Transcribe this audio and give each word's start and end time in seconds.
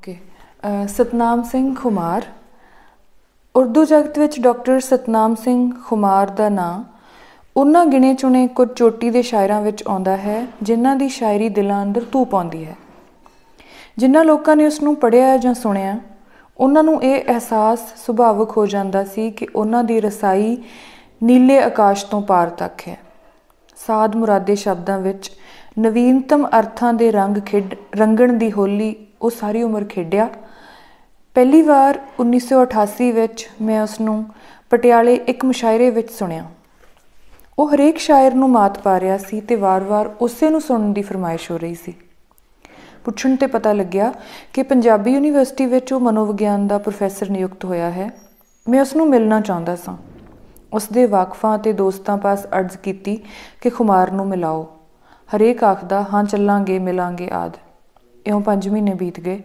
Okay 0.00 0.16
Satnam 0.88 1.42
Singh 1.42 1.74
Khumar. 1.74 2.24
Urdu 3.54 3.84
ਜਗਤ 3.84 4.18
ਵਿੱਚ 4.18 4.38
doctor 4.40 4.78
Satnam 4.80 5.34
Singh 5.34 5.70
Khumar 5.86 6.30
ਦਾ 6.30 6.48
ਨਾਂ 6.48 6.82
ਉਹਨਾਂ 7.56 7.84
ਗਿਣੇ 7.86 8.12
ਚੁਣੇ 8.14 8.46
ਕੁਝ 8.48 8.68
ਚੋਟੀ 8.68 9.10
ਦੇ 9.10 9.22
ਸ਼ਾਇਰਾਂ 9.22 9.60
ਵਿੱਚ 9.62 9.82
ਆਉਂਦਾ 9.88 10.16
ਹੈ, 10.16 10.46
ਜਿਨ੍ਹਾਂ 10.62 10.94
ਦੀ 10.96 11.08
ਸ਼ਾਇਰੀ 11.08 11.48
ਦਿਲਾਂ 11.48 11.82
ਅੰਦਰ 11.82 12.04
ਧੂ 12.12 12.24
ਪਾਉਂਦੀ 12.24 12.64
ਹੈ। 12.64 12.76
ਜਿਨ੍ਹਾਂ 13.98 14.24
ਲੋਕਾਂ 14.24 14.56
ਨੇ 14.56 14.66
ਉਸ 14.66 14.80
ਨੂੰ 14.82 14.94
ਪੜ੍ਹਿਆ 14.96 15.36
ਜਾਂ 15.36 15.54
ਸੁਣਿਆ 15.54 15.98
ਉਹਨਾਂ 16.56 16.82
ਨੂੰ 16.82 17.02
ਇਹ 17.02 17.24
ਅਹਿਸਾਸ 17.24 17.84
ਸੁਭਾਵਕ 18.06 18.56
ਹੋ 18.56 18.66
ਜਾਂਦਾ 18.66 19.04
ਸੀ 19.04 19.30
ਕਿ 19.30 19.46
ਉਹਨਾਂ 19.54 19.84
ਦੀ 19.84 20.00
ਰਸਾਈ 20.00 20.56
ਨੀਲੇ 21.22 21.58
ਆਕਾਸ਼ 21.58 22.04
ਤੋਂ 22.06 22.22
ਪਾਰ 22.22 22.50
ਤੱਕ 22.58 22.88
ਹੈ। 22.88 22.96
ਸਾਦ 23.86 24.16
ਮੁਰਾਦੇ 24.16 24.54
ਸ਼ਬਦਾਂ 24.54 24.98
ਵਿੱਚ 24.98 25.30
ਨਵੀਨਤਮ 25.78 26.46
ਅਰਥਾਂ 26.58 26.94
ਦੇ 26.94 27.12
ਰੰਗ 27.12 27.38
ਖੇਡ 27.46 27.74
ਰੰਗਣ 27.96 28.32
ਦੀ 28.32 28.52
ਹੋਲੀ 28.52 28.94
ਉਹ 29.22 29.30
ਸਾਰੀ 29.30 29.62
ਉਮਰ 29.62 29.84
ਖੇਡਿਆ। 29.84 30.28
ਪਹਿਲੀ 31.34 31.62
ਵਾਰ 31.62 32.00
1988 32.20 33.12
ਵਿੱਚ 33.12 33.50
ਮੈਂ 33.62 33.82
ਉਸ 33.82 34.00
ਨੂੰ 34.00 34.26
ਪਟਿਆਲੇ 34.70 35.14
ਇੱਕ 35.14 35.44
ਮੁਸ਼ਾਇਰੇ 35.44 35.90
ਵਿੱਚ 35.90 36.12
ਸੁਣਿਆ। 36.12 36.44
ਉਹ 37.58 37.74
ਹਰੇਕ 37.74 37.98
ਸ਼ਾਇਰ 37.98 38.34
ਨੂੰ 38.34 38.50
ਮਾਤ 38.50 38.78
ਪਾ 38.78 39.00
ਰਿਹਾ 39.00 39.18
ਸੀ 39.18 39.40
ਤੇ 39.40 39.54
ਵਾਰ-ਵਾਰ 39.54 40.14
ਉਸੇ 40.20 40.50
ਨੂੰ 40.50 40.60
ਸੁਣਨ 40.60 40.92
ਦੀ 40.92 41.02
ਫਰਮਾਇਸ਼ 41.02 41.50
ਹੋ 41.50 41.58
ਰਹੀ 41.58 41.74
ਸੀ। 41.74 41.94
ਪੁੱਛਣ 43.04 43.36
ਤੇ 43.36 43.46
ਪਤਾ 43.46 43.72
ਲੱਗਿਆ 43.72 44.12
ਕਿ 44.52 44.62
ਪੰਜਾਬੀ 44.62 45.12
ਯੂਨੀਵਰਸਿਟੀ 45.12 45.66
ਵਿੱਚ 45.66 45.92
ਉਹ 45.92 46.00
ਮਨੋਵਿਗਿਆਨ 46.00 46.66
ਦਾ 46.66 46.78
ਪ੍ਰੋਫੈਸਰ 46.78 47.30
ਨਿਯੁਕਤ 47.30 47.64
ਹੋਇਆ 47.64 47.90
ਹੈ। 47.90 48.10
ਮੈਂ 48.68 48.80
ਉਸ 48.80 48.96
ਨੂੰ 48.96 49.08
ਮਿਲਣਾ 49.08 49.40
ਚਾਹੁੰਦਾ 49.40 49.76
ਸਾਂ। 49.76 49.96
ਉਸ 50.72 50.88
ਦੇ 50.92 51.06
ਵਾਕਫਾਂ 51.06 51.58
ਤੇ 51.58 51.72
ਦੋਸਤਾਂ 51.72 52.18
ਪਾਸ 52.18 52.46
ਅਰਜ਼ 52.46 52.76
ਕੀਤੀ 52.76 53.24
ਕਿ 53.60 53.70
ਖੁਮਾਰ 53.70 54.10
ਨੂੰ 54.10 54.28
ਮਿਲਾਓ। 54.28 54.78
ਹਰੇਕ 55.36 55.64
ਆਖਦਾ, 55.64 56.04
ਹਾਂ, 56.14 56.24
ਚੱਲਾਂਗੇ, 56.24 56.78
ਮਿਲਾਂਗੇ 56.78 57.30
ਆਦ। 57.32 57.56
ਇਉਂ 58.26 58.40
5 58.40 58.68
ਮਹੀਨੇ 58.68 58.94
ਬੀਤ 58.94 59.20
ਗਏ। 59.20 59.40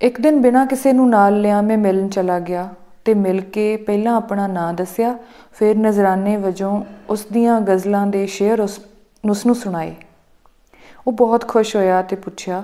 ਇੱਕ 0.00 0.20
ਦਿਨ 0.20 0.40
ਬਿਨਾਂ 0.40 0.66
ਕਿਸੇ 0.66 0.92
ਨੂੰ 0.92 1.08
ਨਾਲ 1.10 1.40
ਲਿਆ 1.40 1.60
ਮੈਂ 1.60 1.78
ਮਿਲਣ 1.78 2.08
ਚਲਾ 2.08 2.38
ਗਿਆ 2.40 2.68
ਤੇ 3.04 3.14
ਮਿਲ 3.14 3.40
ਕੇ 3.40 3.76
ਪਹਿਲਾਂ 3.76 4.16
ਆਪਣਾ 4.16 4.46
ਨਾਂ 4.46 4.72
ਦੱਸਿਆ, 4.74 5.16
ਫਿਰ 5.52 5.76
ਨਜ਼ਰਾਨੇ 5.78 6.36
ਵਜੋਂ 6.36 6.82
ਉਸ 7.10 7.24
ਦੀਆਂ 7.32 7.60
ਗਜ਼ਲਾਂ 7.60 8.06
ਦੇ 8.06 8.26
ਸ਼ੇਅਰ 8.26 8.60
ਉਸ 8.60 9.46
ਨੂੰ 9.46 9.54
ਸੁਣਾਏ। 9.54 9.94
ਉਹ 11.06 11.12
ਬਹੁਤ 11.12 11.48
ਖੁਸ਼ 11.48 11.74
ਹੋਇਆ 11.76 12.02
ਤੇ 12.02 12.16
ਪੁੱਛਿਆ, 12.16 12.62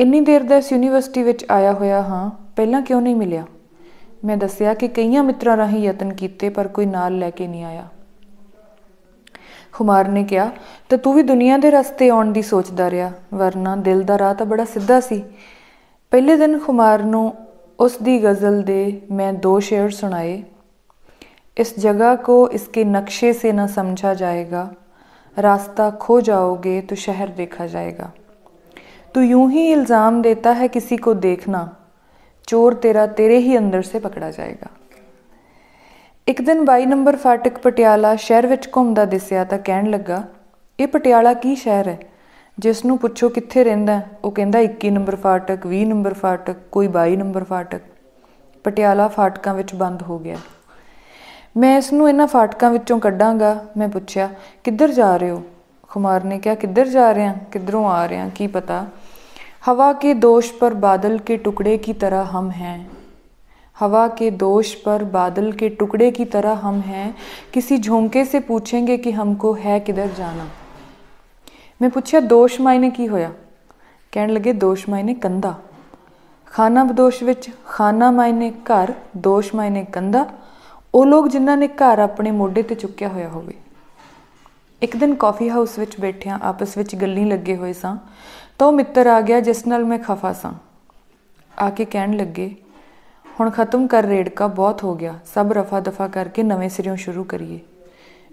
ਇੰਨੀ 0.00 0.20
ਦੇਰ 0.20 0.42
ਦਾ 0.42 0.56
ਇਸ 0.56 0.72
ਯੂਨੀਵਰਸਿਟੀ 0.72 1.22
ਵਿੱਚ 1.22 1.44
ਆਇਆ 1.50 1.72
ਹੋਇਆ 1.72 2.02
ਹਾਂ, 2.02 2.30
ਪਹਿਲਾਂ 2.56 2.82
ਕਿਉਂ 2.82 3.00
ਨਹੀਂ 3.00 3.16
ਮਿਲਿਆ? 3.16 3.44
ਮੈਂ 4.24 4.36
ਦੱਸਿਆ 4.36 4.74
ਕਿ 4.74 4.88
ਕਈਆਂ 4.88 5.22
ਮਿੱਤਰਾਂ 5.24 5.56
ਰਾਹੀਂ 5.56 5.82
ਯਤਨ 5.82 6.12
ਕੀਤੇ 6.12 6.48
ਪਰ 6.48 6.68
ਕੋਈ 6.68 6.86
ਨਾਲ 6.86 7.18
ਲੈ 7.18 7.30
ਕੇ 7.30 7.46
ਨਹੀਂ 7.46 7.64
ਆਇਆ। 7.64 7.84
ਖੁਮਾਰ 9.73 10.07
ਨੇ 10.07 10.23
ਕਿਹਾ 10.23 10.49
ਤੇ 10.89 10.97
ਤੂੰ 10.97 11.13
ਵੀ 11.13 11.23
ਦੁਨੀਆ 11.23 11.57
ਦੇ 11.57 11.71
ਰਸਤੇ 11.71 12.09
ਆਉਣ 12.09 12.31
ਦੀ 12.31 12.41
ਸੋਚਦਾ 12.41 12.89
ਰਿਹਾ 12.91 13.11
ਵਰਨਾ 13.33 13.75
ਦਿਲ 13.75 14.03
ਦਾ 14.03 14.17
ਰਾਹ 14.17 14.33
ਤਾਂ 14.33 14.45
ਬੜਾ 14.45 14.65
ਸਿੱਧਾ 14.65 14.99
ਸੀ 14.99 15.23
ਪਹਿਲੇ 16.11 16.35
ਦਿਨ 16.37 16.57
ਖੁਮਾਰ 16.59 17.03
ਨੂੰ 17.05 17.31
ਉਸ 17.79 17.97
ਦੀ 18.01 18.23
ਗਜ਼ਲ 18.23 18.61
ਦੇ 18.61 19.01
ਮੈਂ 19.11 19.31
ਦੋ 19.33 19.59
ਸ਼ੇਰ 19.59 19.89
ਸੁਣਾਏ 19.91 20.41
ਇਸ 21.57 21.79
ਜਗ੍ਹਾ 21.79 22.15
ਕੋ 22.15 22.47
ਇਸਕੇ 22.53 22.83
ਨਕਸ਼ੇ 22.83 23.33
ਸੇ 23.33 23.51
ਨਾ 23.51 23.67
ਸਮਝਾ 23.67 24.13
ਜਾਏਗਾ 24.13 24.67
रास्ता 25.37 25.89
खो 26.01 26.19
जाओगे 26.21 26.79
तो 26.81 26.95
शहर 26.95 27.29
देखा 27.29 27.65
जाएगा 27.65 28.11
तो 29.15 29.21
यूं 29.21 29.49
ही 29.51 29.71
इल्ज़ाम 29.71 30.21
देता 30.21 30.51
है 30.51 30.67
किसी 30.67 30.97
को 30.97 31.13
देखना 31.15 31.61
चोर 32.47 32.73
तेरा 32.75 33.05
तेरे 33.13 33.37
ही 33.37 33.55
अंदर 33.55 33.81
से 33.81 33.99
पकड़ा 33.99 34.29
जाएगा 34.31 34.69
ਇੱਕ 36.28 36.40
ਦਿਨ 36.40 36.64
22 36.64 36.86
ਨੰਬਰ 36.86 37.16
ਫਾਟਕ 37.16 37.58
ਪਟਿਆਲਾ 37.58 38.16
ਸ਼ਹਿਰ 38.16 38.46
ਵਿੱਚ 38.46 38.68
ਘੁੰਮਦਾ 38.76 39.04
ਦਿਸਿਆ 39.04 39.44
ਤਾਂ 39.44 39.58
ਕਹਿਣ 39.58 39.90
ਲੱਗਾ, 39.90 40.22
ਇਹ 40.78 40.86
ਪਟਿਆਲਾ 40.88 41.32
ਕੀ 41.34 41.54
ਸ਼ਹਿਰ 41.54 41.88
ਹੈ? 41.88 41.98
ਜਿਸ 42.58 42.84
ਨੂੰ 42.84 42.98
ਪੁੱਛੋ 42.98 43.28
ਕਿੱਥੇ 43.28 43.64
ਰਹਿੰਦਾ 43.64 44.00
ਉਹ 44.24 44.30
ਕਹਿੰਦਾ 44.30 44.58
21 44.58 44.90
ਨੰਬਰ 44.90 45.16
ਫਾਟਕ 45.16 45.66
20 45.66 45.84
ਨੰਬਰ 45.84 46.14
ਫਾਟਕ, 46.14 46.56
ਕੋਈ 46.72 46.88
22 46.88 47.16
ਨੰਬਰ 47.16 47.44
ਫਾਟਕ। 47.44 47.80
ਪਟਿਆਲਾ 48.64 49.08
ਫਾਟਕਾਂ 49.08 49.54
ਵਿੱਚ 49.54 49.74
ਬੰਦ 49.74 50.02
ਹੋ 50.02 50.18
ਗਿਆ 50.18 50.36
ਮੈਂ 51.56 51.78
ਇਸ 51.78 51.92
ਨੂੰ 51.92 52.08
ਇਹਨਾਂ 52.08 52.26
ਫਾਟਕਾਂ 52.26 52.70
ਵਿੱਚੋਂ 52.70 52.98
ਕੱਢਾਂਗਾ। 52.98 53.64
ਮੈਂ 53.76 53.88
ਪੁੱਛਿਆ, 53.88 54.30
ਕਿੱਧਰ 54.64 54.92
ਜਾ 54.92 55.16
ਰਹੇ 55.16 55.30
ਹੋ? 55.30 55.42
ਖੁਮਾਰ 55.90 56.24
ਨੇ 56.24 56.38
ਕਿਹਾ, 56.38 56.54
ਕਿੱਧਰ 56.54 56.88
ਜਾ 56.88 57.12
ਰਹੇ 57.12 57.26
ਹਾਂ? 57.26 57.34
ਕਿੱਧਰੋਂ 57.52 57.88
ਆ 57.90 58.06
ਰਹੇ 58.06 58.18
ਹਾਂ? 58.18 58.30
ਕੀ 58.34 58.46
ਪਤਾ? 58.46 58.86
ਹਵਾ 59.68 59.92
ਕੇ 59.92 60.14
ਦੋਸ਼ 60.14 60.52
ਪਰ 60.52 60.74
ਬਾਦਲ 60.74 61.18
ਕੇ 61.18 61.36
ਟੁਕੜੇ 61.36 61.78
ਕੀ 61.78 61.92
ਤਰ੍ਹਾਂ 61.92 62.24
ਹਮ 62.24 62.50
हैं 62.50 63.03
हवा 63.77 64.07
के 64.07 64.31
दोष 64.31 64.73
पर 64.75 65.03
बादल 65.03 65.51
के 65.51 65.69
टुकड़े 65.69 66.11
की 66.11 66.25
तरह 66.25 66.59
हम 66.63 66.79
हैं 66.81 67.15
किसी 67.53 67.77
झोंके 67.77 68.25
से 68.25 68.39
पूछेंगे 68.39 68.97
कि 68.97 69.11
हमको 69.11 69.53
है 69.53 69.79
किधर 69.79 70.09
जाना 70.17 70.47
मैं 71.81 71.91
पूछा 71.91 72.19
दोष 72.19 72.59
मायने 72.61 72.89
की 72.89 73.05
होया 73.05 73.31
ਕਹਿਣ 74.13 74.31
ਲੱਗੇ 74.33 74.53
ਦੋਸ਼ 74.53 74.89
ਮਾਇਨੇ 74.89 75.13
ਕੰਦਾ 75.13 75.53
ਖਾਨਾ 76.47 76.83
ਬਦੋਸ਼ 76.83 77.23
ਵਿੱਚ 77.23 77.49
ਖਾਨਾ 77.65 78.11
ਮਾਇਨੇ 78.11 78.51
ਘਰ 78.51 78.93
ਦੋਸ਼ 79.17 79.55
ਮਾਇਨੇ 79.55 79.83
ਕੰਦਾ 79.83 80.25
ਉਹ 80.93 81.05
ਲੋਕ 81.05 81.27
ਜਿਨ੍ਹਾਂ 81.27 81.57
ਨੇ 81.57 81.67
ਘਰ 81.67 81.99
ਆਪਣੇ 81.99 82.31
ਮੋਢੇ 82.31 82.61
ਤੇ 82.61 82.75
ਚੁੱਕਿਆ 82.75 83.07
ਹੋਇਆ 83.07 83.29
ਹੋਵੇ 83.29 83.53
ਇੱਕ 84.81 84.95
ਦਿਨ 84.97 85.15
ਕਾਫੀ 85.15 85.49
ਹਾਊਸ 85.49 85.79
ਵਿੱਚ 85.79 85.99
ਬੈਠਿਆਂ 86.01 86.39
ਆਪਸ 86.41 86.77
ਵਿੱਚ 86.77 86.95
ਗੱਲਾਂ 86.95 87.25
ਲੱਗੇ 87.25 87.55
ਹੋਏ 87.55 87.73
ਸਾਂ 87.73 87.95
ਤਾਂ 88.57 88.67
ਉਹ 88.67 88.73
ਮਿੱਤਰ 88.73 89.07
ਆ 89.07 89.21
ਗਿਆ 89.21 89.39
ਜਿਸ 89.39 89.67
ਨਾਲ 89.67 89.85
ਮੈਂ 89.85 89.99
ਖਫਾ 89.99 90.33
ਸਾਂ 90.33 90.53
ਆ 91.59 91.69
ਕੇ 91.69 91.85
ਕਹਿਣ 91.85 92.15
ਲੱਗੇ 92.17 92.55
ਹੁਣ 93.40 93.50
ਖਤਮ 93.50 93.86
ਕਰ 93.86 94.04
ਰੇੜਕਾ 94.04 94.46
ਬਹੁਤ 94.46 94.84
ਹੋ 94.84 94.94
ਗਿਆ। 94.94 95.18
ਸਭ 95.34 95.52
ਰਫਾ 95.52 95.80
ਦਫਾ 95.80 96.08
ਕਰਕੇ 96.08 96.42
ਨਵੇਂ 96.42 96.68
ਸਿਰਿਓਂ 96.68 96.96
ਸ਼ੁਰੂ 96.96 97.24
ਕਰੀਏ। 97.24 97.60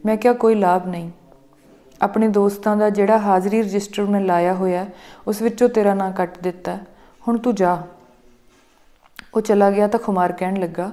ਮੈਂ 0.06 0.18
ਕਿਹਾ, 0.18 0.34
ਕੋਈ 0.34 0.56
ਲਾਭ 0.56 0.88
ਨਹੀਂ। 0.88 1.12
ਆਪਣੇ 2.02 2.28
ਦੋਸਤਾਂ 2.28 2.78
ਦਾ 2.78 2.90
ਜਿਹੜਾ 2.90 3.18
ਹਾਜ਼ਰੀ 3.18 3.62
ਰਜਿਸਟਰ 3.62 4.04
ਮੈਂ 4.04 4.22
ਲਾਇਆ 4.22 4.54
ਹੋਇਆ, 4.54 4.86
ਉਸ 5.28 5.42
ਵਿੱਚੋਂ 5.42 5.70
ਤੇਰਾ 5.70 5.94
ਨਾਂ 5.94 6.12
ਕੱਟ 6.12 6.38
ਦਿੱਤਾ। 6.40 6.78
ਹੁਣ 7.28 7.38
ਤੂੰ 7.38 7.56
ਜਾ। 7.56 7.82
ਉਹ 9.36 9.42
ਚਲਾ 9.42 9.72
ਗਿਆ 9.72 9.88
ਤਾਂ 9.88 10.00
ਖੁਮਾਰ 10.00 10.32
ਕਹਿਣ 10.32 10.60
ਲੱਗਾ, 10.60 10.92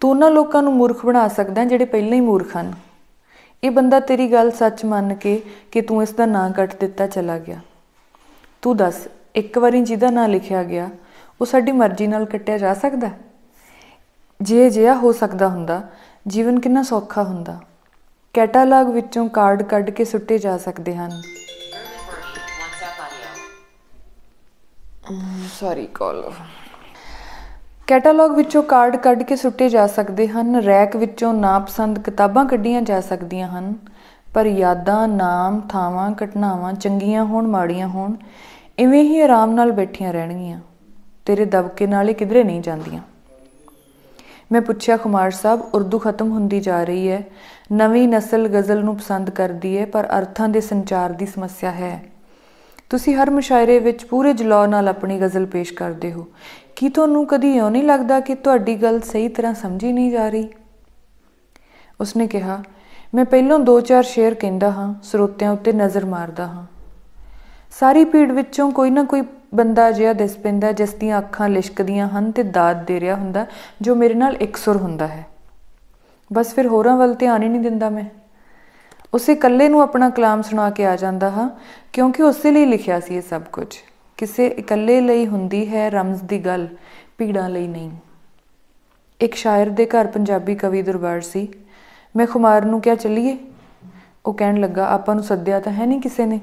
ਤੂੰ 0.00 0.10
ਉਹਨਾਂ 0.10 0.30
ਲੋਕਾਂ 0.30 0.62
ਨੂੰ 0.62 0.72
ਮੂਰਖ 0.72 1.06
ਬਣਾ 1.06 1.28
ਸਕਦਾ 1.28 1.64
ਜਿਹੜੇ 1.64 1.84
ਪਹਿਲਾਂ 1.84 2.14
ਹੀ 2.14 2.20
ਮੂਰਖ 2.20 2.56
ਹਨ। 2.56 2.72
ਇਹ 3.64 3.70
ਬੰਦਾ 3.70 4.00
ਤੇਰੀ 4.00 4.32
ਗੱਲ 4.32 4.50
ਸੱਚ 4.50 4.84
ਮੰਨ 4.84 5.14
ਕੇ 5.14 5.42
ਕਿ 5.72 5.80
ਤੂੰ 5.80 6.02
ਇਸ 6.02 6.12
ਦਾ 6.12 6.26
ਨਾਂ 6.26 6.50
ਕੱਟ 6.50 6.74
ਦਿੱਤਾ 6.80 7.06
ਚਲਾ 7.06 7.38
ਗਿਆ। 7.38 7.60
ਤੂੰ 8.62 8.76
ਦੱਸ, 8.76 9.08
ਇੱਕ 9.34 9.58
ਵਾਰੀ 9.58 9.82
ਜਿਹਦਾ 9.82 10.10
ਨਾਂ 10.10 10.28
ਲਿਖਿਆ 10.28 10.62
ਗਿਆ 10.62 10.90
ਉਹ 11.44 11.46
ਸਾਡੀ 11.46 11.72
ਮਰਜ਼ੀ 11.72 12.06
ਨਾਲ 12.06 12.24
ਕੱਟਿਆ 12.24 12.58
ਜਾ 12.58 12.72
ਸਕਦਾ 12.74 13.08
ਜੇ 14.40 14.68
ਜਿਹਾ 14.70 14.94
ਹੋ 14.94 15.10
ਸਕਦਾ 15.12 15.48
ਹੁੰਦਾ 15.48 15.80
ਜੀਵਨ 16.26 16.60
ਕਿੰਨਾ 16.60 16.82
ਸੌਖਾ 16.82 17.22
ਹੁੰਦਾ? 17.22 17.58
ਕੈਟਾਲੌਗ 18.34 18.88
ਵਿੱਚੋਂ 18.88 19.28
ਕਾਰਡ 19.28 19.62
ਕੱਢ 19.62 19.90
ਕੇ 19.90 20.04
ਸੁੱਟੇ 20.04 20.38
ਜਾ 20.38 20.56
ਸਕਦੇ 20.58 20.96
ਹਨ। 20.96 21.10
ਸੌਰੀ 25.52 25.86
ਕਾਲ 25.94 26.32
ਕੈਟਾਲੌਗ 27.86 28.30
ਵਿੱਚੋਂ 28.30 28.62
ਕਾਰਡ 28.62 28.96
ਕੱਢ 28.96 29.22
ਕੇ 29.22 29.36
ਸੁੱਟੇ 29.36 29.68
ਜਾ 29.68 29.86
ਸਕਦੇ 29.86 30.28
ਹਨ 30.28 30.56
ਰੈਕ 30.56 30.96
ਵਿੱਚੋਂ 30.96 31.34
ਨਾਪਸੰਦ 31.34 31.98
ਕਿਤਾਬਾਂ 31.98 32.44
ਕੱਢੀਆਂ 32.44 32.82
ਜਾ 32.82 33.00
ਸਕਦੀਆਂ 33.00 33.48
ਹਨ 33.48 33.74
ਪਰ 34.34 34.46
ਯਾਦਾਂ 34.46 35.08
ਨਾਮ 35.08 35.60
ਥਾਵਾਂ 35.60 36.12
ਘਟਨਾਵਾਂ 36.24 36.72
ਚੰਗੀਆਂ 36.72 37.24
ਹੋਣ 37.24 37.46
ਮਾੜੀਆਂ 37.46 37.88
ਹੋਣ 37.88 38.14
ਇਵੇਂ 38.78 39.02
ਹੀ 39.02 39.20
ਆਰਾਮ 39.20 39.50
ਨਾਲ 39.50 39.72
ਬੈਠੀਆਂ 39.72 40.12
ਰਹਿਣਗੀਆਂ। 40.12 40.60
ਤੇਰੇ 41.26 41.44
ਦਬਕੇ 41.44 41.86
ਨਾਲ 41.86 42.08
ਹੀ 42.08 42.14
ਕਿਧਰੇ 42.14 42.44
ਨਹੀਂ 42.44 42.60
ਜਾਂਦੀਆਂ। 42.60 43.00
ਮੈਂ 44.52 44.60
ਪੁੱਛਿਆ 44.60 44.96
ਕੁਮਾਰ 44.96 45.30
ਸਾਹਿਬ, 45.30 45.60
ਉਰਦੂ 45.74 45.98
ਖਤਮ 45.98 46.30
ਹੁੰਦੀ 46.30 46.60
ਜਾ 46.60 46.84
ਰਹੀ 46.84 47.10
ਹੈ। 47.10 47.26
ਨਵੀਂ 47.72 48.08
ਨਸਲ 48.08 48.48
ਗਜ਼ਲ 48.48 48.84
ਨੂੰ 48.84 48.96
ਪਸੰਦ 48.96 49.30
ਕਰਦੀ 49.30 49.78
ਹੈ, 49.78 49.86
ਪਰ 49.86 50.08
ਅਰਥਾਂ 50.18 50.48
ਦੇ 50.48 50.60
ਸੰਚਾਰ 50.60 51.12
ਦੀ 51.12 51.26
ਸਮੱਸਿਆ 51.26 51.70
ਹੈ। 51.70 52.04
ਤੁਸੀਂ 52.90 53.14
ਹਰ 53.14 53.30
ਮੁਸ਼ਾਇਰੇ 53.30 53.78
ਵਿੱਚ 53.78 54.04
ਪੂਰੇ 54.04 54.32
ਜਲਾਅ 54.32 54.66
ਨਾਲ 54.66 54.88
ਆਪਣੀ 54.88 55.20
ਗਜ਼ਲ 55.20 55.46
ਪੇਸ਼ 55.46 55.72
ਕਰਦੇ 55.72 56.12
ਹੋ। 56.12 56.26
ਕੀ 56.76 56.88
ਤੁਹਾਨੂੰ 56.88 57.26
ਕਦੀ 57.26 57.56
ਇਉਂ 57.56 57.70
ਨਹੀਂ 57.70 57.82
ਲੱਗਦਾ 57.82 58.20
ਕਿ 58.20 58.34
ਤੁਹਾਡੀ 58.34 58.82
ਗੱਲ 58.82 59.00
ਸਹੀ 59.00 59.28
ਤਰ੍ਹਾਂ 59.28 59.54
ਸਮਝੀ 59.54 59.92
ਨਹੀਂ 59.92 60.10
ਜਾ 60.10 60.28
ਰਹੀ? 60.28 60.48
ਉਸਨੇ 62.00 62.26
ਕਿਹਾ, 62.26 62.62
ਮੈਂ 63.14 63.24
ਪਹਿਲਾਂ 63.24 63.58
ਦੋ 63.58 63.80
ਚਾਰ 63.80 64.02
ਸ਼ੇਰ 64.02 64.34
ਕਹਿੰਦਾ 64.34 64.70
ਹਾਂ, 64.70 64.94
ਸਰੋਤਿਆਂ 65.02 65.52
ਉੱਤੇ 65.52 65.72
ਨਜ਼ਰ 65.72 66.04
ਮਾਰਦਾ 66.04 66.46
ਹਾਂ। 66.46 66.66
ਸਾਰੀ 67.80 68.04
ਭੀੜ 68.04 68.32
ਵਿੱਚੋਂ 68.32 68.72
ਕੋਈ 68.72 68.90
ਨਾ 68.90 69.02
ਕੋਈ 69.02 69.22
ਬੰਦਾ 69.54 69.90
ਜਿਹਾ 69.90 70.12
ਦਿਸ 70.12 70.36
ਪੈਂਦਾ 70.36 70.72
ਜਿਸ 70.72 70.94
ਦੀਆਂ 70.94 71.18
ਅੱਖਾਂ 71.18 71.48
ਲਿਸ਼ਕਦੀਆਂ 71.48 72.08
ਹਨ 72.08 72.32
ਤੇ 72.32 72.42
ਦਾਤ 72.42 72.76
ਦੇ 72.76 73.00
ਰਿਹਾ 73.00 73.14
ਹੁੰਦਾ, 73.14 73.46
ਜੋ 73.80 73.94
ਮੇਰੇ 73.94 74.14
ਨਾਲ 74.14 74.36
ਇਕਸੁਰ 74.36 74.76
ਹੁੰਦਾ 74.76 75.06
ਹੈ। 75.06 75.26
ਬਸ 76.32 76.54
ਫਿਰ 76.54 76.66
ਹੋਰਾਂ 76.66 76.96
ਵੱਲ 76.96 77.14
ਧਿਆਨ 77.14 77.42
ਹੀ 77.42 77.48
ਨਹੀਂ 77.48 77.60
ਦਿੰਦਾ 77.60 77.90
ਮੈਂ। 77.90 78.04
ਉਸੇ 79.14 79.32
ਇਕੱਲੇ 79.32 79.68
ਨੂੰ 79.68 79.82
ਆਪਣਾ 79.82 80.10
ਕਲਾਮ 80.10 80.42
ਸੁਣਾ 80.42 80.70
ਕੇ 80.70 80.86
ਆ 80.86 80.96
ਜਾਂਦਾ 80.96 81.30
ਹਾਂ, 81.30 81.50
ਕਿਉਂਕਿ 81.92 82.22
ਉਸੇ 82.22 82.50
ਲਈ 82.50 82.64
ਲਿਖਿਆ 82.64 83.00
ਸੀ 83.00 83.16
ਇਹ 83.16 83.22
ਸਭ 83.22 83.42
ਕੁਝ। 83.42 83.76
ਕਿਸੇ 84.16 84.46
ਇਕੱਲੇ 84.46 85.00
ਲਈ 85.00 85.26
ਹੁੰਦੀ 85.26 85.74
ਹੈ 85.74 85.90
ਰਮਜ਼ 85.90 86.22
ਦੀ 86.22 86.38
ਗੱਲ, 86.38 86.68
ਪੀੜਾਂ 87.18 87.50
ਲਈ 87.50 87.66
ਨਹੀਂ। 87.66 87.90
ਇੱਕ 89.20 89.34
ਸ਼ਾਇਰ 89.34 89.68
ਦੇ 89.68 89.86
ਘਰ 89.86 90.06
ਪੰਜਾਬੀ 90.06 90.54
ਕਵੀ 90.54 90.82
ਦਰਬਾਰ 90.82 91.20
ਸੀ। 91.20 91.48
ਮੈਂ 92.16 92.26
ਖੁਮਾਰ 92.26 92.64
ਨੂੰ 92.64 92.80
ਕਿਹਾ, 92.80 92.94
ਚੱਲੀਏ? 92.94 93.38
ਉਹ 94.26 94.34
ਕਹਿਣ 94.34 94.60
ਲੱਗਾ, 94.60 94.88
ਆਪਾਂ 94.88 95.14
ਨੂੰ 95.14 95.24
ਸੱਦਿਆ 95.24 95.60
ਤਾਂ 95.60 95.72
ਹੈ 95.72 95.86
ਨਹੀਂ 95.86 96.00
ਕਿਸੇ 96.00 96.26
ਨੇ। 96.26 96.40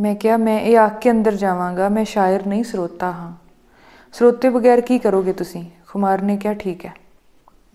ਮੈਂ 0.00 0.14
ਕਿਹਾ, 0.14 0.36
ਮੈਂ 0.36 0.60
ਇਹ 0.60 0.78
ਆਖ 0.78 0.98
ਕੇ 0.98 1.10
ਅੰਦਰ 1.10 1.34
ਜਾਵਾਂਗਾ, 1.34 1.88
ਮੈਂ 1.88 2.04
ਸ਼ਾਇਰ 2.04 2.46
ਨਹੀਂ 2.46 2.64
ਸਰੋਤਾ 2.64 3.12
ਹਾਂ। 3.12 3.32
ਸਰੋਤੇ 4.12 4.48
ਬਗੈਰ 4.48 4.80
ਕੀ 4.80 4.98
ਕਰੋਗੇ 4.98 5.32
ਤੁਸੀਂ? 5.32 5.64
ਖੁਮਾਰ 5.88 6.22
ਨੇ 6.22 6.36
ਕਿਹਾ, 6.36 6.54
ਠੀਕ 6.54 6.86
ਹੈ। 6.86 6.94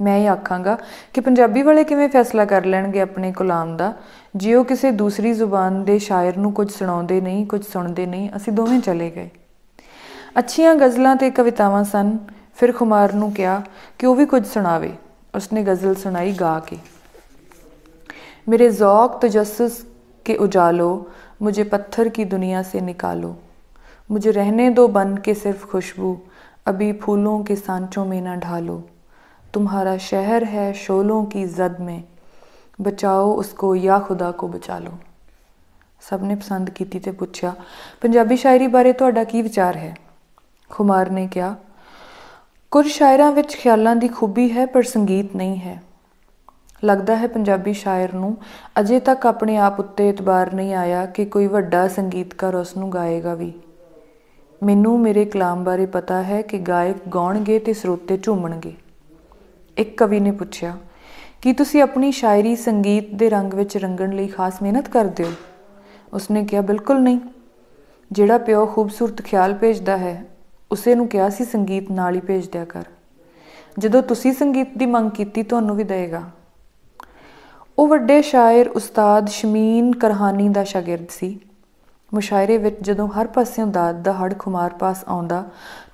ਮੈਂ 0.02 0.18
ਇਹ 0.18 0.30
ਆਖਾਂਗਾ 0.30 0.78
ਕਿ 1.14 1.22
ਪੰਜਾਬੀ 1.22 1.62
ਵਾਲੇ 1.62 1.84
ਕਿਵੇਂ 1.84 2.10
ਫੈਸਲਾ 2.10 2.46
ਕਰ 2.46 2.66
ਲੈਣਗੇ 2.66 3.02
ਆਪਣੇ 3.02 3.32
ਗੁਲਾਮ 3.32 3.78
ਦਾ? 3.78 3.94
ਜੇ 4.36 4.56
ਉਹ 4.56 4.66
ਕਿਸੇ 4.66 4.92
ਦੂਸਰੀ 4.92 5.34
ਜ਼ੁਬਾਨ 5.34 5.84
ਦੇ 5.84 6.00
ਸ਼ਾਇਰ 6.00 6.38
ਨੂੰ 6.38 6.52
ਕੁਝ 6.52 6.72
ਸੁਣਾਉਂਦੇ 6.72 7.22
ਨਹੀਂ, 7.22 7.46
ਕੁਝ 7.46 7.66
ਸੁਣਦੇ 7.66 8.06
ਨਹੀਂ, 8.06 8.30
ਅਸੀਂ 8.36 8.54
ਦੋਵੇਂ 8.54 8.80
ਚਲੇ 8.80 9.10
ਗਏ। 9.10 9.30
ਅੱਛੀਆਂ 10.40 10.76
ਗਜ਼ਲਾਂ 10.76 11.16
ਤੇ 11.16 11.30
ਕਵਿਤਾਵਾਂ 11.30 11.84
ਸਨ। 11.84 12.18
ਫਿਰ 12.56 12.74
ਖੁਮਾਰ 12.74 13.14
ਨੂੰ 13.14 13.32
ਕਿਹਾ 13.32 13.62
ਕਿ 14.00 14.06
ਉਹ 14.06 14.16
ਵੀ 14.16 14.26
ਕੁਝ 14.26 14.48
ਸੁਣਾਵੇ। 14.48 14.94
ਉਸਨੇ 15.36 15.64
ਗਜ਼ਲ 15.64 15.96
ਸੁਣਾਈ 15.96 16.34
ਗਾ 16.34 16.60
ਕੇ। 16.60 16.78
ਮੇਰੇ 18.50 18.70
ਜ਼ੌਕ 18.70 19.18
ਤਜੱਸਸ 19.18 19.72
ਕੇ 20.26 20.36
ਉਜਾਲੋ 20.36 21.08
मुझे 21.43 21.65
पत्थर 21.65 22.09
की 22.09 22.25
दुनिया 22.27 22.63
से 22.63 22.81
निकालो 22.83 23.35
मुझे 24.11 24.31
रहने 24.31 24.69
दो 24.71 24.87
बन 24.91 25.17
के 25.17 25.35
सिर्फ 25.37 25.65
खुशबू 25.65 26.17
अभी 26.67 26.93
फूलों 27.01 27.43
के 27.45 27.57
सांचों 27.57 28.05
में 28.05 28.21
न 28.23 28.39
ढालो 28.41 28.83
तुम्हारा 29.55 29.97
शहर 30.05 30.45
है 30.47 30.73
शोलों 30.77 31.25
की 31.27 31.45
जद 31.53 31.77
में 31.81 32.03
बचाओ 32.81 33.35
उसको 33.35 33.75
या 33.77 33.99
खुदा 33.99 34.31
को 34.33 34.49
बचा 34.49 34.79
लो 34.79 34.99
ਸਭ 36.03 36.23
ਨੇ 36.23 36.35
ਪਸੰਦ 36.35 36.71
ਕੀਤੀ 36.71 36.99
ਤੇ 36.99 37.11
ਪੁੱਛਿਆ 37.11 37.55
ਪੰਜਾਬੀ 38.01 38.37
ਸ਼ਾਇਰੀ 38.37 38.67
ਬਾਰੇ 38.67 38.93
ਤੁਹਾਡਾ 38.93 39.25
ਕੀ 39.25 39.43
ਵਿਚਾਰ 39.43 39.77
ਹੈ 39.77 39.95
ਖੁਮਾਰ 40.71 41.11
ਨੇ 41.11 41.27
ਕਿਹਾ 41.27 41.55
ਕੁਝ 42.73 42.87
ਸ਼ਾਇਰਾਂ 42.87 43.31
ਵਿੱਚ 43.33 43.57
ਖਿਆਲਾਂ 43.57 43.95
ਦੀ 43.97 44.09
ਖੂਬੀ 44.09 44.51
ਹੈ 44.53 44.67
ਪਰ 44.67 44.83
ਸੰਗੀਤ 44.83 45.37
ਨਹੀਂ 45.37 45.59
ਹੈ 45.61 45.81
ਲੱਗਦਾ 46.84 47.16
ਹੈ 47.16 47.28
ਪੰਜਾਬੀ 47.28 47.74
ਸ਼ਾਇਰ 47.74 48.14
ਨੂੰ, 48.14 48.38
ਅਜੇ 48.80 49.00
ਤੱਕ 49.00 49.26
ਆਪਣੇ 49.26 49.58
ਆਪ 49.58 49.80
ਉੱਤੇ 49.80 50.10
ਇਤਬਾਰ 50.10 50.54
ਨਹੀਂ 50.54 50.74
ਆਇਆ 50.74 51.06
ਕਿ 51.06 51.26
ਕੋਈ 51.26 51.48
ਵੱਡਾ 51.48 51.88
ਸੰਗੀਤਕਾਰ 51.88 52.56
ਉਸ 52.56 52.76
ਨੂੰ 52.78 52.92
ਗਾਏਗਾ 52.92 53.34
ਵੀ। 53.34 53.52
ਮੈਨੂੰ 54.64 55.00
ਮੇਰੇ 55.00 55.26
ਕਲਾਮ 55.26 55.64
ਬਾਰੇ 55.64 55.86
ਪਤਾ 55.86 56.22
ਹੈ 56.24 56.42
ਕਿ 56.42 56.58
ਗਾਇਕ 56.58 56.98
ਗਾਉਣਗੇ 57.14 57.60
ਤੇ 57.60 57.74
ਸਰੋਤੇ 57.74 58.18
ਝੂਮਣਗੇ। 58.18 58.74
ਇੱਕ 59.78 59.98
ਕਵੀ 59.98 60.20
ਨੇ 60.20 60.32
ਪੁੱਛਿਆ, 60.32 60.76
ਕੀ 61.42 61.54
ਤੁਸੀਂ 61.54 61.82
ਆਪਣੀ 61.82 62.12
ਸ਼ਾਇਰੀ 62.12 62.56
ਸੰਗੀਤ 62.56 63.14
ਦੇ 63.16 63.30
ਰੰਗ 63.30 63.54
ਵਿੱਚ 63.54 63.78
ਰੰਗਣ 63.78 64.12
ਲਈ 64.12 64.28
ਖਾਸ 64.28 64.62
ਮਿਹਨਤ 64.62 64.90
ਕਰਦੇ 64.90 65.24
ਹੋ? 65.24 65.32
ਉਸਨੇ 66.14 66.44
ਕਿਹਾ, 66.46 66.62
ਬਿਲਕੁਲ 66.62 67.02
ਨਹੀਂ। 67.02 67.20
ਜਿਹੜਾ 68.12 68.38
ਪਿਓ 68.38 68.66
ਖੂਬਸੂਰਤ 68.66 69.22
ਖਿਆਲ 69.22 69.54
ਭੇਜਦਾ 69.54 69.98
ਹੈ, 69.98 70.24
ਉਸੇ 70.72 70.96
ਨੂੰ 70.96 71.08
ਕਿਹਾ 71.08 71.30
ਸੀ 71.30 71.46
ਸੰਗੀਤ 71.46 71.92
ਨਾਲ 71.92 72.16
ਹੀ 72.16 72.20
ਭੇਜ 72.20 72.50
ਦਿਆ 72.50 72.66
ਕਰ। 72.66 72.84
ਜਦੋਂ 73.80 74.02
ਤੁਸੀਂ 74.04 74.34
ਸੰਗੀਤ 74.34 74.78
ਦੀ 74.78 74.86
ਮੰਗ 74.86 75.12
ਕੀਤੀ, 75.12 75.44
ਤੁਹਾਨੂੰ 75.44 75.76
ਵੀ 75.76 75.84
ਦੇਗਾ 75.84 76.24
ਉਹ 77.78 77.88
ਵੱਡੇ 77.88 78.22
ਸ਼ਾਇਰ 78.22 78.68
ਉਸਤਾਦ 78.70 79.28
ਸ਼ਮੀਨ 79.28 79.92
ਕਰਹਾਨੀ 79.96 80.50
ਦਾ 80.50 80.64
ਸ਼ਾਗਿਰਦ 80.64 81.10
ਸੀ। 81.10 81.40
ਮੁਸ਼ਾਇਰੇ 82.14 82.58
ਵਿੱਚ 82.58 82.78
ਜਦੋਂ 82.82 83.08
ਹਰ 83.08 83.28
ਪਾਸਿਓਂ 83.28 83.68
ਦਾਦ 83.68 84.04
ਦਾ 84.04 84.14
ਹੜ 84.14 84.34
ਖੁਮਾਰ 84.40 84.74
ਪਾਸ 84.74 85.04
ਆਉਂਦਾ, 85.08 85.44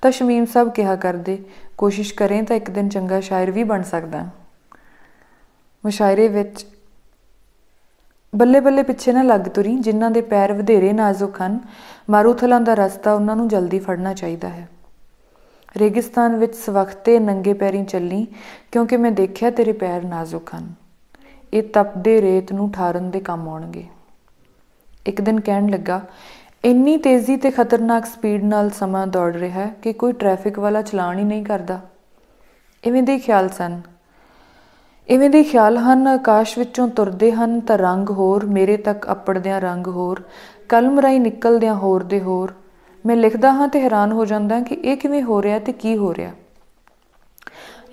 ਤਾਂ 0.02 0.10
ਸ਼ਮੀਮ 0.10 0.44
ਸਭ 0.44 0.70
ਕਿਹਾ 0.70 0.96
ਕਰਦੇ, 0.96 1.44
ਕੋਸ਼ਿਸ਼ 1.78 2.14
ਕਰੇ 2.14 2.42
ਤਾਂ 2.42 2.56
ਇੱਕ 2.56 2.70
ਦਿਨ 2.70 2.88
ਚੰਗਾ 2.88 3.20
ਸ਼ਾਇਰ 3.20 3.50
ਵੀ 3.50 3.64
ਬਣ 3.64 3.82
ਸਕਦਾ 3.82 4.26
ਮੁਸ਼ਾਇਰੇ 5.84 6.28
ਵਿੱਚ 6.28 6.66
ਬੱਲੇ 8.34 8.60
ਬੱਲੇ 8.60 8.82
ਪਿੱਛੇ 8.82 9.12
ਨਾ 9.12 9.22
ਲੱਗ 9.22 9.40
ਤੁਰੀ, 9.40 9.76
ਜਿਨ੍ਹਾਂ 9.76 10.10
ਦੇ 10.10 10.20
ਪੈਰ 10.20 10.52
ਵਧੇਰੇ 10.52 10.92
ਨਾਜ਼ੁਕ 10.92 11.42
ਹਨ, 11.42 11.58
ਮਾਰੂਥਲਾਂ 12.10 12.60
ਦਾ 12.60 12.74
ਰਸਤਾ 12.74 13.14
ਉਹਨਾਂ 13.14 13.36
ਨੂੰ 13.36 13.48
ਜਲਦੀ 13.48 13.78
ਫੜਨਾ 13.78 14.14
ਚਾਹੀਦਾ 14.14 14.48
ਹੈ। 14.48 14.68
ਰੇਗਿਸਤਾਨ 15.76 16.36
ਵਿੱਚ 16.36 16.54
ਸਵਖਤੇ 16.56 17.18
ਨੰਗੇ 17.18 17.52
ਪੈਰੀਂ 17.52 17.84
ਚੱਲੀ, 17.84 18.26
ਕਿਉਂਕਿ 18.72 18.96
ਮੈਂ 18.96 19.12
ਦੇਖਿਆ 19.12 19.50
ਤੇਰੇ 19.50 19.72
ਪੈਰ 19.72 20.04
ਨਾਜ਼ੁਕ 20.04 20.54
ਹਨ। 20.54 20.79
ਇਹ 21.54 21.62
ਤਪਦੇ 21.62 22.20
ਰੇਤ 22.22 22.52
ਨੂੰ 22.52 22.72
ਠਾਰਨ 22.72 23.10
ਦੇ 23.10 23.20
ਕੰਮ 23.20 23.48
ਆਉਣਗੇ। 23.48 23.84
ਇੱਕ 25.06 25.20
ਦਿਨ 25.20 25.40
ਕਹਿਣ 25.40 25.68
ਲੱਗਾ, 25.68 26.00
ਇੰਨੀ 26.64 26.96
ਤੇਜ਼ੀ 26.96 27.36
ਤੇ 27.36 27.50
ਖਤਰਨਾਕ 27.50 28.06
ਸਪੀਡ 28.06 28.44
ਨਾਲ 28.44 28.70
ਸਮਾਂ 28.70 29.06
ਦੌੜ 29.06 29.36
ਰਿਹਾ 29.36 29.60
ਹੈ 29.60 29.74
ਕਿ 29.82 29.92
ਕੋਈ 29.92 30.12
ਟ੍ਰੈਫਿਕ 30.12 30.58
ਵਾਲਾ 30.58 30.82
ਚਲਾਨ 30.82 31.18
ਹੀ 31.18 31.24
ਨਹੀਂ 31.24 31.44
ਕਰਦਾ। 31.44 31.80
ਇਵੇਂ 32.84 33.02
ਦੇ 33.02 33.18
ਖਿਆਲ 33.18 33.48
ਸਨ। 33.48 33.80
ਇਵੇਂ 35.08 35.30
ਦੇ 35.30 35.42
ਖਿਆਲ 35.42 35.78
ਹਨ, 35.78 36.08
ਆਕਾਸ਼ 36.08 36.58
ਵਿੱਚੋਂ 36.58 36.88
ਤੁਰਦੇ 36.88 37.32
ਹਨ 37.32 37.60
ਤਾਂ 37.60 37.78
ਰੰਗ 37.78 38.10
ਹੋਰ, 38.10 38.46
ਮੇਰੇ 38.46 38.76
ਤੱਕ 38.76 39.12
ਅਪੜਦਿਆਂ 39.12 39.60
ਰੰਗ 39.60 39.86
ਹੋਰ, 39.86 40.22
ਕਲਮ 40.68 41.00
ਰਾਈ 41.00 41.18
ਨਿਕਲਦਿਆਂ 41.18 41.74
ਹੋਰ 41.74 42.02
ਦੇ 42.02 42.20
ਹੋਰ। 42.20 42.54
ਮੈਂ 43.06 43.16
ਲਿਖਦਾ 43.16 43.52
ਹਾਂ 43.52 43.68
ਤੇ 43.68 43.80
ਹੈਰਾਨ 43.80 44.12
ਹੋ 44.12 44.24
ਜਾਂਦਾ 44.24 44.60
ਕਿ 44.60 44.74
ਇਹ 44.74 44.96
ਕਿਵੇਂ 44.96 45.22
ਹੋ 45.22 45.42
ਰਿਹਾ 45.42 45.58
ਤੇ 45.58 45.72
ਕੀ 45.72 45.96
ਹੋ 45.96 46.14
ਰਿਹਾ। 46.14 46.32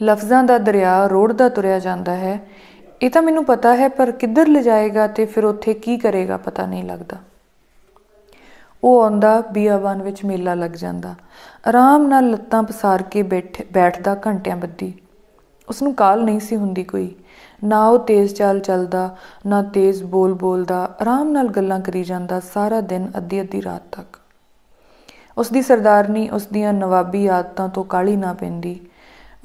ਲਫ਼ਜ਼ਾਂ 0.03 0.43
ਦਾ 0.43 0.57
ਦਰਿਆ 0.57 1.07
ਰੋੜ 1.07 1.33
ਦਾ 1.33 1.49
ਤੁਰਿਆ 1.49 1.79
ਜਾਂਦਾ 1.79 2.15
ਹੈ। 2.15 2.39
ਇਹ 3.01 3.09
ਤਾਂ 3.09 3.21
ਮੈਨੂੰ 3.21 3.45
ਪਤਾ 3.45 3.75
ਹੈ, 3.75 3.87
ਪਰ 3.87 4.11
ਕਿੱਧਰ 4.11 4.47
ਲੈ 4.47 4.61
ਜਾਏਗਾ 4.61 5.07
ਤੇ 5.07 5.25
ਫਿਰ 5.25 5.45
ਉੱਥੇ 5.45 5.73
ਕੀ 5.73 5.97
ਕਰੇਗਾ 5.97 6.37
ਪਤਾ 6.37 6.65
ਨਹੀਂ 6.65 6.83
ਲੱਗਦਾ। 6.83 7.17
ਉਹ 8.83 9.01
ਆਉਂਦਾ, 9.01 9.41
ਬੀਆਬਾਨ 9.51 10.01
ਵਿੱਚ 10.01 10.25
ਮੇਲਾ 10.25 10.53
ਲੱਗ 10.53 10.71
ਜਾਂਦਾ। 10.71 11.15
ਆਰਾਮ 11.67 12.07
ਨਾਲ 12.07 12.29
ਲੱਤਾਂ 12.29 12.63
ਪਸਾਰ 12.63 13.03
ਕੇ 13.03 13.23
ਬੈਠ 13.23 13.61
ਬੈਠਦਾ 13.73 14.15
ਘੰਟਿਆਂ 14.27 14.57
ਬੱਦੀ 14.57 14.93
ਉਸ 15.67 15.81
ਨੂੰ 15.81 15.93
ਕਾਲ 15.95 16.23
ਨਹੀਂ 16.23 16.39
ਸੀ 16.39 16.55
ਹੁੰਦੀ 16.55 16.83
ਕੋਈ। 16.83 17.15
ਨਾ 17.63 17.87
ਉਹ 17.87 17.99
ਤੇਜ਼ 17.99 18.33
ਚਾਲ 18.33 18.59
ਚੱਲਦਾ, 18.59 19.15
ਨਾ 19.47 19.61
ਤੇਜ਼ 19.63 20.03
ਬੋਲ 20.03 20.33
ਬੋਲਦਾ। 20.33 20.95
ਆਰਾਮ 21.01 21.31
ਨਾਲ 21.31 21.47
ਗੱਲਾਂ 21.47 21.79
ਕਰੀ 21.79 22.03
ਜਾਂਦਾ 22.03 22.39
ਸਾਰਾ 22.39 22.81
ਦਿਨ 22.81 23.11
ਅੱਧੀ 23.17 23.41
ਅੱਧੀ 23.41 23.61
ਰਾਤ 23.63 23.81
ਤੱਕ। 23.91 24.19
ਉਸ 25.37 25.49
ਦੀ 25.49 25.61
ਸਰਦਾਰਨੀ 25.61 26.29
ਉਸ 26.29 26.47
ਦੀਆਂ 26.47 26.73
ਨਵਾਬੀ 26.73 27.27
ਆਦਤਾਂ 27.27 27.69
ਤੋਂ 27.69 27.83
ਕਾਲੀ 27.83 28.15
ਨਾ 28.15 28.33
ਪੈਂਦੀ। 28.33 28.79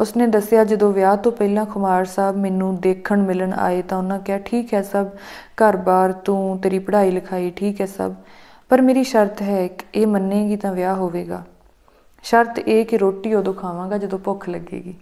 ਉਸਨੇ 0.01 0.27
ਦੱਸਿਆ, 0.27 0.65
ਜਦੋਂ 0.65 0.93
ਵਿਆਹ 0.93 1.17
ਤੋਂ 1.17 1.33
ਪਹਿਲਾਂ 1.33 1.67
ਖੁਮਾਰ 1.67 2.05
ਸਾਹਿਬ 2.05 2.37
ਮੈਨੂੰ 2.37 2.77
ਦੇਖਣ 2.77 3.23
ਮਿਲਣ 3.23 3.53
ਆਏ 3.53 3.83
ਤਾਂ 3.83 3.99
ਉਹਨਾਂ 3.99 4.19
ਕਿਹਾ, 4.19 4.39
ਠੀਕ 4.39 4.75
ਹੈ 4.75 4.83
ਸਭ, 4.83 5.07
ਘਰ-ਬਾਰ 5.57 6.13
ਤੂੰ 6.13 6.59
ਤੇਰੀ 6.59 6.79
ਪੜ੍ਹਾਈ 6.79 7.11
ਲਿਖਾਈ 7.11 7.51
ਠੀਕ 7.51 7.81
ਹੈ 7.81 7.87
ਸਭ, 7.87 8.15
ਪਰ 8.69 8.83
ਮੇਰੀ 8.83 9.05
ਸ਼ਰਤ 9.05 9.43
ਹੈ 9.43 9.67
ਕਿ 9.67 9.85
ਇਹ 9.95 10.07
ਮੰਨੇਗੀ 10.07 10.57
ਤਾਂ 10.57 10.73
ਵਿਆਹ 10.73 10.97
ਹੋਵੇਗਾ। 10.97 11.43
ਸ਼ਰਤ 12.23 12.59
ਇਹ 12.59 12.85
ਕਿ 12.87 12.99
ਰੋਟੀ 12.99 13.35
ਉਦੋਂ 13.35 13.55
ਖਾਵਾਂਗਾ 13.55 13.99
ਜਦੋਂ 13.99 14.19
ਭੁੱਖ 14.19 14.49
ਲੱਗੇਗੀ। 14.49 14.95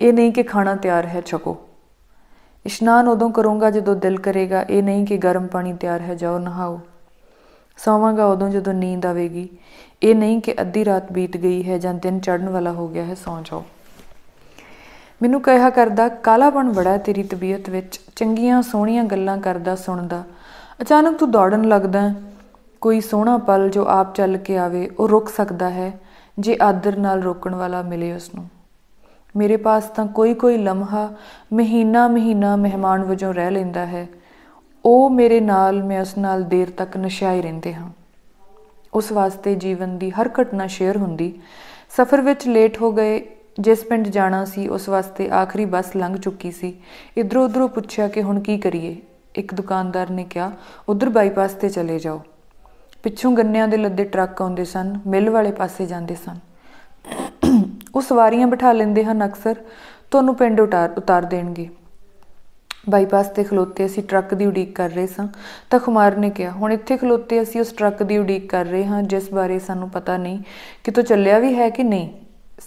ਇਹ 0.00 0.12
ਨਹੀਂ 0.12 0.32
ਕਿ 0.32 0.42
ਖਾਣਾ 0.42 0.74
ਤਿਆਰ 0.74 1.06
ਹੈ, 1.06 1.20
ਛਕੋ। 1.20 1.56
ਇਸ਼ਨਾਨ 2.66 3.08
ਉਦੋਂ 3.08 3.30
ਕਰੂੰਗਾ 3.30 3.70
ਜਦੋਂ 3.70 3.96
ਦਿਲ 3.96 4.20
ਕਰੇਗਾ, 4.20 4.62
ਇਹ 4.62 4.82
ਨਹੀਂ 4.82 5.06
ਕਿ 5.06 5.16
ਗਰਮ 5.16 5.46
ਪਾਣੀ 5.46 5.72
ਤਿਆਰ 5.72 6.00
ਹੈ, 6.00 6.14
ਜਾਓ 6.14 6.38
ਨਹਾਓ। 6.38 6.80
ਸੌਵਾਂਗਾ 7.76 8.26
ਉਦੋਂ 8.26 8.48
ਜਦੋਂ 8.50 8.74
ਨੀਂਦ 8.74 9.06
ਆਵੇਗੀ। 9.06 9.48
ਇਹ 10.02 10.14
ਨਹੀਂ 10.14 10.40
ਕਿ 10.40 10.54
ਅੱਧੀ 10.60 10.84
ਰਾਤ 10.84 11.12
ਬੀਤ 11.12 11.36
ਗਈ 11.36 11.62
ਹੈ 11.62 11.78
ਜਾਂ 11.78 11.94
ਦਿਨ 11.94 12.20
ਚੜ੍ਹਨ 12.20 12.48
ਵਾਲਾ 12.48 12.72
ਹੋ 12.72 12.88
ਗਿਆ 12.88 13.04
ਹੈ, 13.04 13.14
ਸੌਂ 13.14 13.42
ਜਾਓ। 13.42 13.64
ਮੈਨੂੰ 15.24 15.40
ਕਹਿਆ 15.40 15.70
ਕਰਦਾ, 15.70 16.08
ਕਾਲਾਪਣ 16.08 16.72
ਬੜਾ 16.72 16.96
ਤੇਰੀ 16.96 17.22
ਤਬੀਅਤ 17.22 17.70
ਵਿੱਚ। 17.70 18.00
ਚੰਗੀਆਂ, 18.16 18.62
ਸੋਹਣੀਆਂ 18.62 19.04
ਗੱਲਾਂ 19.04 19.38
ਕਰਦਾ 19.38 19.76
ਸੁਣਦਾ। 19.76 20.22
ਅਚਾਨਕ 20.80 21.18
ਤੂੰ 21.18 21.30
ਦੌੜਨ 21.30 21.64
ਲੱਗਦਾ 21.64 22.14
ਕੋਈ 22.80 23.00
ਸੋਹਣਾ 23.00 23.38
ਪਲ 23.38 23.68
ਜੋ 23.68 23.86
ਆਪ 23.88 24.14
ਚੱਲ 24.14 24.36
ਕੇ 24.36 24.58
ਆਵੇ, 24.58 24.90
ਉਹ 24.98 25.08
ਰੁਕ 25.08 25.28
ਸਕਦਾ 25.28 25.70
ਹੈ, 25.70 26.00
ਜੇ 26.38 26.56
ਆਦਰ 26.62 26.96
ਨਾਲ 26.96 27.22
ਰੋਕਣ 27.22 27.54
ਵਾਲਾ 27.54 27.82
ਮਿਲੇ 27.82 28.12
ਉਸ 28.12 28.34
ਨੂੰ 28.34 28.48
ਮੇਰੇ 29.36 29.56
ਪਾਸ 29.56 29.84
ਤਾਂ 29.84 30.06
ਕੋਈ 30.06 30.34
ਕੋਈ 30.34 30.58
ਲਮਹਾ, 30.58 31.12
ਮਹੀਨਾ 31.52 32.08
ਮਹੀਨਾ 32.08 32.56
ਮਹਿਮਾਨ 32.56 33.04
ਵਜੋਂ 33.04 33.34
ਰਹਿ 33.34 33.50
ਲੈਂਦਾ 33.50 33.86
ਹੈ। 33.86 34.08
ਉਹ 34.84 35.10
ਮੇਰੇ 35.10 35.40
ਨਾਲ, 35.40 35.82
ਮੈਂ 35.82 36.00
ਉਸ 36.00 36.18
ਨਾਲ 36.18 36.42
ਦੇਰ 36.42 36.70
ਤੱਕ 36.70 36.96
ਨਸ਼ਾਈ 36.96 37.42
ਰਹਿੰਦੇ 37.42 37.74
ਹਾਂ। 37.74 37.90
ਉਸ 38.94 39.12
ਵਾਸਤੇ 39.12 39.54
ਜੀਵਨ 39.54 39.98
ਦੀ 39.98 40.10
ਹਰ 40.10 40.30
ਘਟਨਾ 40.42 40.66
ਸ਼ੇਅਰ 40.66 40.96
ਹੁੰਦੀ। 40.96 41.40
ਸਫ਼ਰ 41.96 42.20
ਵਿੱਚ 42.20 42.48
ਲੇਟ 42.48 42.82
ਹੋ 42.82 42.92
ਗਏ 42.92 43.33
ਜਿਸ 43.60 43.84
ਪਿੰਡ 43.84 44.08
ਜਾਣਾ 44.08 44.44
ਸੀ, 44.44 44.68
ਉਸ 44.68 44.88
ਵਾਸਤੇ 44.88 45.30
ਆਖਰੀ 45.30 45.64
ਬੱਸ 45.64 45.96
ਲੰਘ 45.96 46.16
ਚੁੱਕੀ 46.16 46.50
ਸੀ। 46.50 46.74
ਇਧਰੋਂ 47.16 47.44
ਉਧਰੋਂ 47.44 47.68
ਪੁੱਛਿਆ 47.68 48.08
ਕਿ 48.08 48.22
ਹੁਣ 48.22 48.40
ਕੀ 48.40 48.58
ਕਰੀਏ? 48.58 48.96
ਇੱਕ 49.36 49.54
ਦੁਕਾਨਦਾਰ 49.54 50.10
ਨੇ 50.10 50.24
ਕਿਹਾ, 50.24 50.52
ਉਧਰ 50.88 51.08
ਬਾਈਪਾਸ 51.08 51.52
ਤੇ 51.52 51.68
ਚਲੇ 51.68 51.98
ਜਾਓ। 51.98 52.22
ਪਿੱਛੋਂ 53.02 53.32
ਗੰਨਿਆਂ 53.32 53.68
ਦੇ 53.68 53.76
ਲੱਦੇ 53.76 54.04
ਟਰੱਕ 54.04 54.42
ਆਉਂਦੇ 54.42 54.64
ਸਨ, 54.64 55.00
ਮਿਲ 55.06 55.30
ਵਾਲੇ 55.30 55.52
ਪਾਸੇ 55.52 55.86
ਜਾਂਦੇ 55.86 56.14
ਸਨ। 56.14 56.38
ਉਹ 57.94 58.00
ਸਵਾਰੀਆਂ 58.00 58.46
ਬਿਠਾ 58.46 58.72
ਲੈਂਦੇ 58.72 59.04
ਹਨ, 59.04 59.26
ਅਕਸਰ 59.26 59.54
ਤੁਹਾਨੂੰ 60.10 60.34
ਪਿੰਡ 60.34 60.60
ਉਤਾਰ 60.60 60.94
ਉਤਾਰ 60.98 61.24
ਦੇਣਗੇ। 61.24 61.68
ਬਾਈਪਾਸ 62.88 63.28
ਤੇ 63.28 63.44
ਖਲੋਤੇ 63.44 63.86
ਅਸੀਂ 63.86 64.02
ਟਰੱਕ 64.02 64.34
ਦੀ 64.34 64.46
ਉਡੀਕ 64.46 64.74
ਕਰ 64.74 64.90
ਰਹੇ 64.90 65.06
ਸਾਂ, 65.06 65.28
ਤਾਂ 65.70 65.78
ਖੁਮਾਰ 65.78 66.16
ਨੇ 66.16 66.30
ਕਿਹਾ, 66.30 66.50
ਹੁਣ 66.50 66.72
ਇੱਥੇ 66.72 66.96
ਖਲੋਤੇ 66.96 67.42
ਅਸੀਂ 67.42 67.60
ਉਸ 67.60 67.72
ਟਰੱਕ 67.72 68.02
ਦੀ 68.02 68.18
ਉਡੀਕ 68.18 68.50
ਕਰ 68.50 68.64
ਰਹੇ 68.64 68.84
ਹਾਂ, 68.84 69.02
ਜਿਸ 69.02 69.32
ਬਾਰੇ 69.32 69.58
ਸਾਨੂੰ 69.58 69.90
ਪਤਾ 69.90 70.16
ਨਹੀਂ 70.16 70.42
ਕਿ 70.84 70.90
ਤੋ 70.90 71.02
ਚੱਲਿਆ 71.02 71.38
ਵੀ 71.38 71.54
ਹੈ 71.54 71.70
ਕਿ 71.70 71.82
ਨਹੀਂ? 71.82 72.12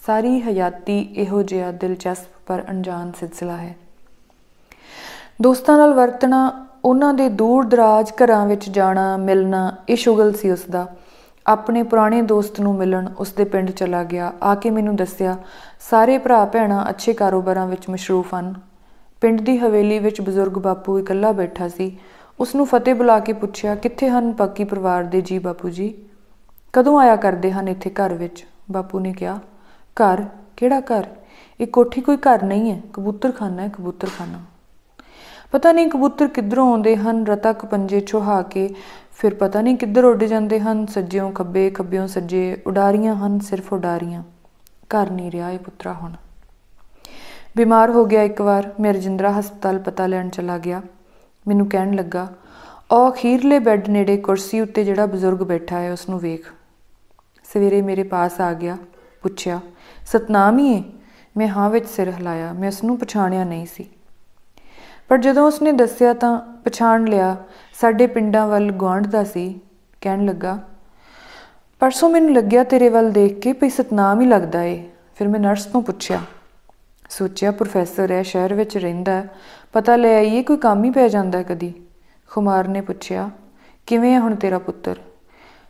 ਸਾਰੀ 0.08 0.42
ਹਯਾਤੀ 0.42 1.00
ਇਹੋ 1.00 1.44
ਜਿਹਾ 1.44 1.72
ਦਿਲਚਸਪ 1.72 2.28
ਪਰ 2.48 2.64
ਅਣਜਾਣ 2.70 3.12
ਸਿਲਸਿਲਾ 3.20 3.58
ਹੈ। 3.58 3.76
ਦੋਸਤਾਂ 5.42 5.78
ਨਾਲ 5.78 5.94
ਵਰਤਣਾ, 5.94 6.68
ਉਹਨਾਂ 6.86 7.14
ਦੇ 7.14 7.30
ਦੂਰ 7.30 7.66
ਦਰਾਜ 7.66 8.12
ਘਰਾਂ 8.12 8.46
ਵਿੱਚ 8.46 8.70
ਜਾਣਾ, 8.70 9.18
ਮਿਲਣਾ, 9.18 9.76
ਇਹ 9.90 9.96
ਸ਼ੁਗਲ 9.96 10.34
ਸੀ 10.34 10.52
ਉਸ 10.52 10.64
ਦਾ 10.70 10.96
ਆਪਣੇ 11.48 11.84
ਪੁਰਾਣੇ 11.84 12.22
ਦੋਸਤ 12.22 12.60
ਨੂੰ 12.60 12.76
ਮਿਲਣ 12.76 13.10
ਉਸ 13.20 13.34
ਦੇ 13.34 13.44
ਪਿੰਡ 13.44 13.72
ਚਲਾ 13.72 14.04
ਗਿਆ। 14.04 14.34
ਆ 14.44 14.56
ਕੇ 14.56 14.70
ਮੈਨੂੰ 14.70 14.96
ਦੱਸਿਆ, 14.96 15.38
ਸਾਰੇ 15.80 16.18
ਭਰਾ 16.18 16.46
ਭੈਣਾਂ 16.46 16.90
ਅੱਛੇ 16.90 17.14
ਕਾਰੋਬਾਰਾਂ 17.14 17.68
ਵਿੱਚ 17.68 17.90
ਮਸ਼ਰੂਫ 17.90 18.36
ਹਨ। 18.36 18.54
ਪਿੰਡ 19.22 19.42
ਦੀ 19.42 19.58
ਹਵੇਲੀ 19.58 20.00
ਵਿੱਚ 20.00 20.22
ਬਜ਼ੁਰਗ 20.22 20.54
ਬਾਪੂ 20.54 21.00
ਇਕੱਲਾ 21.00 21.32
ਬੈਠਾ 21.32 21.68
ਸੀ। 21.68 21.98
ਉਸ 22.40 22.56
ਨੂੰ 22.56 22.66
ਫਤਿਹ 22.66 22.96
ਬੁਲਾ 22.96 23.20
ਕੇ 23.20 23.34
ਪੁੱਛਿਆ, 23.34 23.76
ਕਿੱਥੇ 23.76 24.10
ਹਨ 24.10 24.34
ਪੱਕੀ 24.34 24.64
ਪਰਿਵਾਰ 24.64 25.04
ਦੇ 25.04 25.22
ਜੀ 25.22 25.40
ਬਾਪੂ 25.40 25.70
ਜੀ? 25.70 25.94
ਕਦੋਂ 26.74 27.00
ਆਇਆ 27.00 27.16
ਕਰਦੇ 27.16 27.52
ਹਨ 27.52 27.68
ਇੱਥੇ 27.68 27.90
ਘਰ 27.90 28.14
ਵਿੱਚ? 28.14 28.46
ਬਾਪੂ 28.72 29.00
ਨੇ 29.00 29.14
ਕਿਹਾ 29.14 29.40
ਘਰ? 30.04 30.26
ਕਿਹੜਾ 30.58 30.80
ਘਰ? 30.80 31.06
ਇਹ 31.62 31.68
ਕੋਠੀ 31.68 32.02
ਕੋਈ 32.02 32.18
ਘਰ 32.18 32.44
ਨਹੀਂ 32.44 32.72
ਹੈ, 32.72 32.82
ਕਬੂਤਰਖਾਨਾ 32.94 33.62
ਹੈ, 33.62 33.68
ਕਬੂਤਰਖਾਨਾ। 33.68 34.40
ਪਤਾ 35.52 35.72
ਨਹੀਂ 35.72 35.88
ਕਬੂਤਰ 35.88 36.28
ਕਿੱਧਰੋਂ 36.28 36.72
ਆਉਂਦੇ 36.72 36.96
ਹਨ 36.96 37.28
ਰਤਕ 37.28 37.66
ਪੰਜੇ 37.66 38.02
ਛੁਹਾ 38.02 38.42
ਕੇ। 38.42 38.76
ਫਿਰ 39.18 39.34
ਪਤਾ 39.34 39.62
ਨਹੀਂ 39.62 39.76
ਕਿੱਧਰ 39.76 40.04
ਉੱਡ 40.04 40.24
ਜਾਂਦੇ 40.24 40.60
ਹਨ, 40.60 40.86
ਸੱਜਿਓਂ 40.86 41.32
ਖੱਬੇ, 41.32 41.70
ਖੱਬਿਓਂ 41.70 42.08
ਸੱਜੇ, 42.08 42.58
ਉਡਾਰੀਆਂ 42.68 43.16
ਹਨ, 43.16 43.40
ਸਿਰਫ 43.40 43.74
ਉਡਾਰੀਆਂ। 43.74 44.24
ਘਰ 44.66 45.10
ਨਹੀਂ 45.10 45.32
ਰਿਹਾ 45.32 45.50
ਇਹ 45.50 45.60
ਪੁੱਤਰਾ 45.60 45.94
ਹੁਣ। 45.94 46.12
ਬਿਮਾਰ 47.58 47.90
ਹੋ 47.90 48.06
ਗਿਆ 48.06 48.24
ਇੱਕ 48.24 48.42
ਵਾਰ, 48.42 48.74
ਮੈਂ 48.80 48.94
ਰਜਿੰਦਰਾ 48.94 49.40
ਹਸਪਤਾਲ 49.40 49.80
ਪਤਾ 49.80 50.08
ਲੈਣ 50.08 50.30
ਚਲਾ 50.30 50.58
ਗਿਆ। 50.58 50.82
ਮੈਨੂੰ 51.48 51.70
ਕਹਿਣ 51.70 51.94
ਲੱਗਾ 51.94 52.34
ਉਹ 52.92 53.12
ਅਖੀਰਲੇ 53.12 53.60
ਬੈੱਡ 53.60 53.90
ਨੇੜੇ 53.90 54.18
ਕੁਰਸੀ 54.18 54.62
ਉੱਤੇ 54.62 54.84
ਜਿਹੜਾ 54.84 55.06
ਬਜ਼ੁਰਗ 55.06 55.38
ਬੈਠਾ 55.38 55.80
ਹੈ 55.80 55.92
ਉਸ 55.92 56.10
ਨੂੰ 56.10 56.20
ਵੇਖ। 56.20 56.46
ਸਵੇਰੇ 57.54 57.82
ਮੇਰੇ 57.82 58.04
ਪਾਸ 58.04 58.42
ਆ 58.42 58.54
ਗਿਆ, 58.54 58.78
ਪੁੱਛਿਆ 59.22 59.60
ਸਤਨਾਮ 60.08 60.60
ਹੀ 60.60 60.74
ਹੈ 60.74 60.84
ਮੈਂ 61.36 61.48
ਹਾਂ 61.48 61.70
ਵਿੱਚ 61.70 61.88
ਸਿਰ 61.88 62.10
ਹਿਲਾਇਆ, 62.10 62.52
ਮੈਂ 62.54 62.68
ਉਸ 62.68 62.84
ਨੂੰ 62.84 62.98
ਪਛਾਣਿਆ 62.98 63.44
ਨਹੀਂ 63.44 63.66
ਸੀ। 63.66 63.86
ਪਰ 65.10 65.18
ਜਦੋਂ 65.18 65.46
ਉਸਨੇ 65.48 65.72
ਦੱਸਿਆ 65.72 66.14
ਤਾਂ 66.14 66.40
ਪਛਾਣ 66.66 67.06
ਲਿਆ, 67.06 67.36
ਸਾਡੇ 67.74 68.08
ਪਿੰਡਾਂ 68.08 68.48
ਵੱਲ 68.48 68.72
ਗਵਾਂਢ 68.72 69.08
ਦਾ 69.08 69.24
ਸੀ। 69.24 69.60
ਕਹਿਣ 70.02 70.26
ਲੱਗਾ, 70.26 70.58
ਪਰਸੋਂ 71.82 72.10
ਮੈਨੂੰ 72.10 72.34
ਲੱਗਿਆ 72.34 72.64
ਤੇਰੇ 72.64 72.90
ਵੱਲ 72.90 73.12
ਦੇਖ 73.12 73.40
ਕੇ 73.40 73.54
ਭਈ 73.54 73.70
ਸਤਨਾਮ 73.70 74.22
ਹੀ 74.22 74.26
ਲੱਗਦਾ 74.26 74.64
ਏ। 74.64 74.84
ਫਿਰ 75.16 75.28
ਮੈਂ 75.28 75.40
ਨਰਸ 75.40 75.66
ਤੋਂ 75.66 75.82
ਪੁੱਛਿਆ, 75.82 76.20
ਸੋਚਿਆ 77.10 77.52
ਪ੍ਰੋਫੈਸਰ 77.52 78.12
ਹੈ 78.12 78.22
ਸ਼ਹਿਰ 78.24 78.54
ਵਿੱਚ 78.54 78.78
ਰਹਿੰਦਾ 78.78 79.24
ਪਤਾ 79.74 79.96
ਲੈ 79.96 80.16
ਆਈਏ 80.18 80.44
ਕੋਈ 80.44 80.58
ਕੰਮ 80.58 80.84
ਹੀ 80.84 80.90
ਪੈ 80.90 81.08
ਜਾਂਦਾ 81.08 81.44
ਕਦੀ? 81.44 81.74
ਖੁਮਾਰ 82.30 82.68
ਨੇ 82.68 82.82
ਪੁੱਛਿਆ, 82.82 83.30
ਕਿਵੇਂ 83.88 84.14
ਹੈ 84.14 84.20
ਹੁਣ 84.20 84.36
ਤੇਰਾ 84.36 84.60
ਪੁੱਤਰ? 84.60 84.98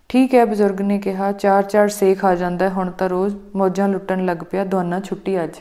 ਠੀਕ 0.09 0.35
ਹੈ, 0.35 0.45
ਬਜ਼ੁਰਗ 0.45 0.81
ਨੇ 0.81 0.99
ਕਿਹਾ, 0.99 1.31
ਚਾਰ 1.31 1.63
ਚਾਰ 1.63 1.89
ਸੇਖ 1.89 2.25
ਆ 2.25 2.35
ਜਾਂਦਾ 2.35 2.69
ਹੁਣ 2.69 2.91
ਤਾਂ 2.91 3.09
ਰੋਜ਼ 3.09 3.35
ਮੌਜਾਂ 3.55 3.87
ਲੁੱਟਣ 3.87 4.25
ਲੱਗ 4.25 4.37
ਪਿਆ, 4.37 4.63
ਦੋਨਾਂ 4.63 5.01
ਛੁੱਟੀ 5.01 5.43
ਅੱਜ। 5.43 5.55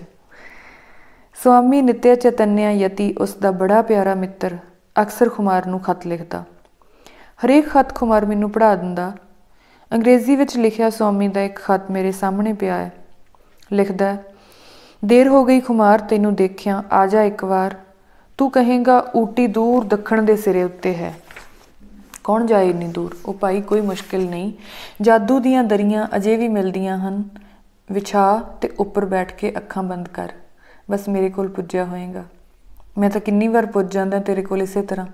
ਸਵਾਮੀ 1.35 1.83
ਨਿਤਿਆ 1.83 2.15
ਚਤਨਿਆ 2.15 2.71
ਯਤੀ, 2.71 3.15
ਉਸ 3.21 3.35
ਦਾ 3.35 3.51
ਬੜਾ 3.51 3.83
ਪਿਆਰਾ 3.83 4.15
ਮਿੱਤਰ, 4.15 4.57
ਅਕਸਰ 5.03 5.29
ਖੁਮਾਰ 5.29 5.67
ਨੂੰ 5.67 5.81
ਖਤ 5.81 6.07
ਲਿਖਦਾ। 6.07 6.45
ਹਰੇਕ 7.45 7.69
ਖਤ 7.69 7.95
ਖੁਮਾਰ 7.95 8.27
ਮੈਨੂੰ 8.27 8.51
ਪੜ੍ਹਾ 8.51 8.75
ਦਿੰਦਾ। 8.75 9.13
ਅੰਗਰੇਜ਼ੀ 9.93 10.37
ਵਿੱਚ 10.37 10.57
ਲਿਖਿਆ 10.57 10.91
ਸਵਾਮੀ 10.91 11.29
ਦਾ 11.29 11.43
ਇੱਕ 11.43 11.59
ਖਤ 11.59 11.91
ਮੇਰੇ 11.91 12.13
ਸਾਹਮਣੇ 12.13 12.53
ਪਿਆ 12.53 12.77
ਹੈ। 12.77 12.93
ਲਿਖਦਾ 13.73 14.17
ਦੇਰ 15.05 15.29
ਹੋ 15.29 15.45
ਗਈ 15.45 15.61
ਖੁਮਾਰ, 15.61 15.99
ਤੈਨੂੰ 15.99 16.35
ਦੇਖਿਆ, 16.35 16.83
ਆ 16.93 17.07
ਜਾ 17.07 17.23
ਇੱਕ 17.23 17.45
ਵਾਰ। 17.45 17.75
ਤੂੰ 18.39 18.51
ਕਹੇਗਾ, 18.51 19.11
ਊਟੀ 19.17 19.47
ਦੂਰ 19.47 19.85
ਦੱਖਣ 19.85 20.23
ਦੇ 20.23 20.37
ਸਿਰੇ 20.37 20.63
ਉੱਤੇ 20.63 20.95
ਹੈ। 20.95 21.15
ਕੌਣ 22.27 22.47
ਜਾਏ 22.47 22.71
ਇੰਨੀ 22.71 22.89
ਦੂਰ? 22.89 23.17
ਉਹ 23.27 23.35
ਭਾਈ 23.35 23.61
ਕੋਈ 23.61 23.81
ਮੁਸ਼ਕਿਲ 23.81 24.31
ਨਹੀਂ। 24.31 24.53
ਜਾਦੂ 25.01 25.41
ਦੀਆਂ 25.41 25.65
ਦਰੀਆਂ 25.65 26.07
ਅਜੇ 26.17 26.37
ਵੀ 26.37 26.49
ਮਿਲਦੀਆਂ 26.49 26.99
ਹਨ। 26.99 27.25
ਵਿਛਾ 27.93 28.41
ਤੇ 28.61 28.69
ਉੱਪਰ 28.69 29.05
ਬੈਠ 29.05 29.33
ਕੇ 29.33 29.53
ਅੱਖਾਂ 29.57 29.83
ਬੰਦ 29.83 30.09
ਕਰ। 30.09 30.33
ਬਸ 30.91 31.09
ਮੇਰੇ 31.09 31.31
ਕੋਲ 31.31 31.49
ਪੁੱਜਿਆ 31.49 31.85
ਹੋਏਗਾ। 31.85 32.25
ਮੈਂ 32.99 33.11
ਤਾਂ 33.11 33.21
ਕਿੰਨੀ 33.21 33.49
ਵਾਰ 33.49 33.67
ਪੁੱਜ 33.67 33.95
ਜਾਂਦਾ 33.95 34.19
ਤੇਰੇ 34.19 34.43
ਕੋਲ 34.43 34.63
ਇਸੇ 34.63 34.83
ਤਰ੍ਹਾਂ। 34.83 35.07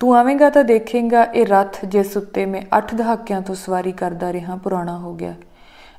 ਤੂੰ 0.00 0.16
ਆਵੇਂਗਾ 0.16 0.50
ਤਾਂ 0.50 0.64
ਦੇਖੇਂਗਾ 0.64 1.24
ਇਹ 1.24 1.46
ਰੱਥ 1.46 1.84
ਜਿਸ 1.84 2.16
ਉੱਤੇ 2.16 2.46
ਮੈਂ 2.46 2.62
8 2.76 2.94
ਦਹਾਕਿਆਂ 2.94 3.40
ਤੋਂ 3.42 3.54
ਸਵਾਰੀ 3.54 3.92
ਕਰਦਾ 3.92 4.32
ਰਿਹਾ 4.32 4.56
ਪੁਰਾਣਾ 4.56 4.98
ਹੋ 4.98 5.14
ਗਿਆ। 5.14 5.34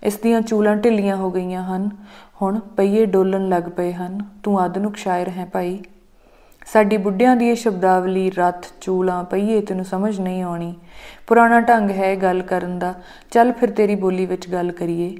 ਇਸ 0.03 0.17
ਦੀਆਂ 0.17 0.41
ਚੂਲਾਂ 0.41 0.75
ਢਿੱਲੀਆਂ 0.75 1.15
ਹੋ 1.15 1.31
ਗਈਆਂ 1.31 1.63
ਹਨ। 1.63 1.89
ਹੁਣ 2.41 2.59
ਪਈਏ 2.59 3.05
ਡੋਲਣ 3.05 3.49
ਲੱਗ 3.49 3.63
ਪਏ 3.63 3.93
ਹਨ। 3.93 4.25
ਤੂੰ 4.43 4.59
ਆਧੁਨਿਕ 4.59 4.97
ਸ਼ਾਇਰ 4.97 5.29
ਹੈ 5.29 5.45
ਭਾਈ। 5.45 5.79
ਸਾਡੀ 6.65 6.97
ਬੁੱਢਿਆਂ 6.97 7.35
ਦੀ 7.35 7.49
ਇਹ 7.49 7.55
ਸ਼ਬਦਾਵਲੀ, 7.55 8.29
ਰੱਥ, 8.29 8.65
ਚੂਲਾਂ 8.81 9.23
ਪਈਏ 9.23 9.61
ਤੈਨੂੰ 9.61 9.85
ਸਮਝ 9.85 10.19
ਨਹੀਂ 10.19 10.43
ਆਉਣੀ। 10.43 10.75
ਪੁਰਾਣਾ 11.27 11.59
ਢੰਗ 11.59 11.91
ਹੈ 11.91 12.15
ਗੱਲ 12.15 12.41
ਕਰਨ 12.41 12.79
ਦਾ। 12.79 12.93
ਚੱਲ 13.31 13.51
ਫਿਰ 13.51 13.71
ਤੇਰੀ 13.71 13.95
ਬੋਲੀ 13.95 14.25
ਵਿੱਚ 14.25 14.49
ਗੱਲ 14.49 14.71
ਕਰੀਏ। 14.71 15.17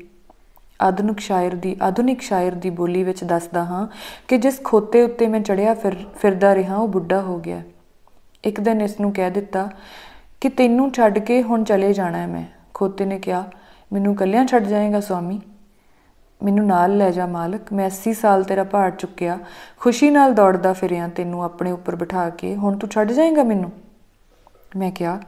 ਆਧੁਨਿਕ 0.81 1.19
ਸ਼ਾਇਰ 1.19 1.55
ਦੀ, 1.55 1.77
ਆਧੁਨਿਕ 1.83 2.21
ਸ਼ਾਇਰ 2.21 2.53
ਦੀ 2.53 2.69
ਬੋਲੀ 2.69 3.03
ਵਿੱਚ 3.03 3.23
ਦੱਸਦਾ 3.23 3.63
ਹਾਂ 3.63 3.88
ਕਿ 4.27 4.38
ਜਿਸ 4.38 4.62
ਖੋਤੇ 4.63 5.03
ਉੱਤੇ 5.03 5.27
ਮੈਂ 5.27 5.39
ਚੜਿਆ 5.39 5.73
ਫਿਰ, 5.73 5.95
ਫਿਰਦਾ 6.21 6.55
ਰਿਹਾ, 6.55 6.75
ਉਹ 6.75 6.88
ਬੁੱਢਾ 6.88 7.21
ਹੋ 7.21 7.38
ਗਿਆ। 7.38 7.62
ਇੱਕ 8.43 8.59
ਦਿਨ 8.59 8.81
ਇਸ 8.81 9.00
ਨੂੰ 9.00 9.13
ਕਹਿ 9.13 9.31
ਦਿੱਤਾ 9.31 9.69
ਕਿ 10.41 10.50
ਤੈਨੂੰ 10.50 10.91
ਛੱਡ 10.91 11.19
ਕੇ 11.19 11.43
ਹੁਣ 11.43 11.63
ਚਲੇ 11.63 11.93
ਜਾਣਾ 11.93 12.17
ਹੈ 12.17 12.27
ਮੈਂ। 12.27 12.45
ਖੋਤੇ 12.73 13.05
ਨੇ 13.05 13.19
ਕਿਹਾ, 13.19 13.43
ਮੈਨੂੰ 13.93 14.15
ਕੱਲਿਆਂ 14.15 14.45
ਛੱਡ 14.45 14.63
ਜਾਏਗਾ 14.63 15.00
ਸਵਾਮੀ? 15.00 15.41
ਮੈਨੂੰ 16.43 16.65
ਨਾਲ 16.65 16.97
ਲੈ 16.97 17.12
ਜਾ 17.12 17.25
ਮਾਲਕ, 17.25 17.73
ਮੈਂ 17.73 17.85
80 17.85 18.13
ਸਾਲ 18.13 18.43
ਤੇਰਾ 18.43 18.63
ਭਾਰ 18.63 18.91
ਚੁੱਕਿਆ, 18.91 19.39
ਖੁਸ਼ੀ 19.79 20.09
ਨਾਲ 20.09 20.33
ਦੌੜਦਾ 20.33 20.73
ਫਿਰਿਆ 20.73 21.07
ਤੈਨੂੰ 21.07 21.43
ਆਪਣੇ 21.43 21.71
ਉੱਪਰ 21.71 21.95
ਬਿਠਾ 21.95 22.29
ਕੇ, 22.29 22.55
ਹੁਣ 22.55 22.77
ਤੂੰ 22.77 22.89
ਛੱਡ 22.89 23.12
ਜਾਏਗਾ 23.12 23.43
ਮੈਨੂੰ? 23.43 23.71
ਮੈਂ 24.77 24.91
ਕਿਹਾ, 24.91 25.19